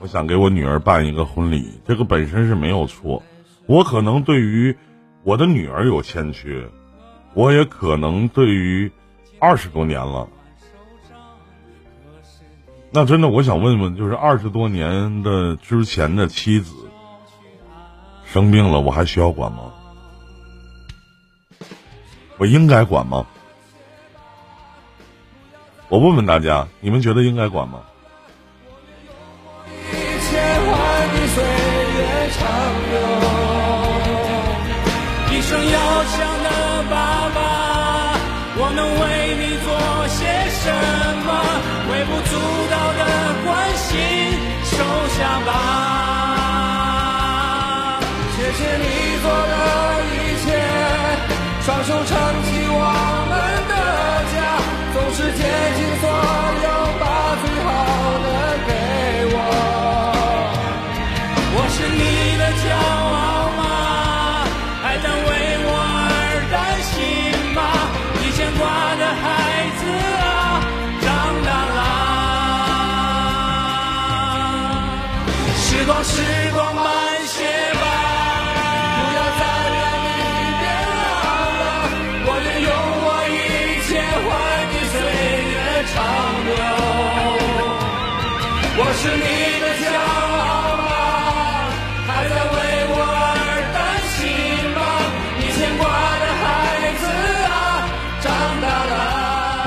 [0.00, 3.22] 我想给我女儿办一个婚礼，这个本身是没有错。
[3.66, 4.76] 我可能对于
[5.22, 6.68] 我的女儿有欠缺，
[7.34, 8.90] 我也可能对于
[9.40, 10.28] 二十多年了。
[12.90, 16.74] 那真的，我想问问，就是二十多年的之前的妻子
[18.24, 19.72] 生病了，我还需要管吗？
[22.38, 23.26] 我应该管吗？
[25.88, 27.80] 我问问大家，你们觉得应该管吗？
[35.30, 37.38] 一，生要强的爸爸，
[38.58, 39.17] 我能为
[40.62, 40.66] 什
[41.24, 41.30] 么？
[41.90, 42.32] 微不足
[42.70, 43.02] 道的
[43.44, 43.94] 关心，
[44.64, 44.74] 收
[45.16, 45.48] 下吧。
[48.36, 48.84] 谢谢你
[49.22, 49.54] 做的
[50.12, 50.14] 一
[50.44, 50.46] 切，
[51.64, 51.90] 双手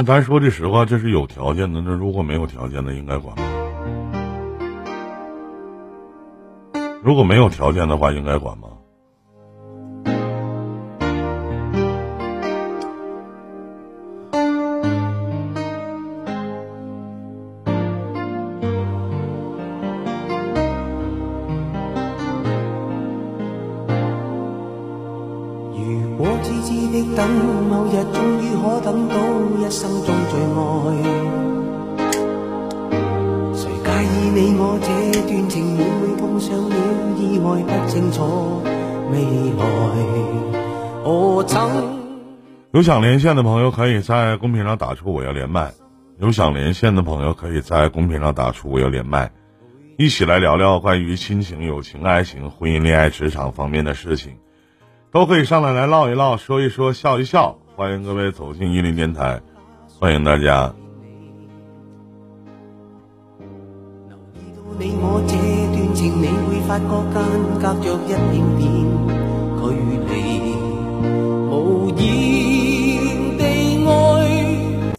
[0.03, 1.81] 咱说句实话，这是有条件的。
[1.81, 3.43] 那如果没有条件的，应该管吗？
[7.03, 8.67] 如果没有条件的话，应该管吗？
[42.81, 45.71] 有想连线的朋友可以在公屏上打出“我要连麦”，
[46.17, 49.31] 有想连线的朋友可以在公屏上打出“我要连麦”，
[49.99, 54.35] 一起来聊聊关于亲情、友情、爱情、婚姻、恋爱、职场方面的事情，
[55.11, 57.59] 都可以上来来唠一唠，说一说，笑一笑。
[57.75, 59.39] 欢迎各位走进一林电台，
[59.99, 60.73] 欢迎大家。
[64.79, 67.21] 你我这段情，你会发觉间
[67.61, 69.20] 隔着一点点。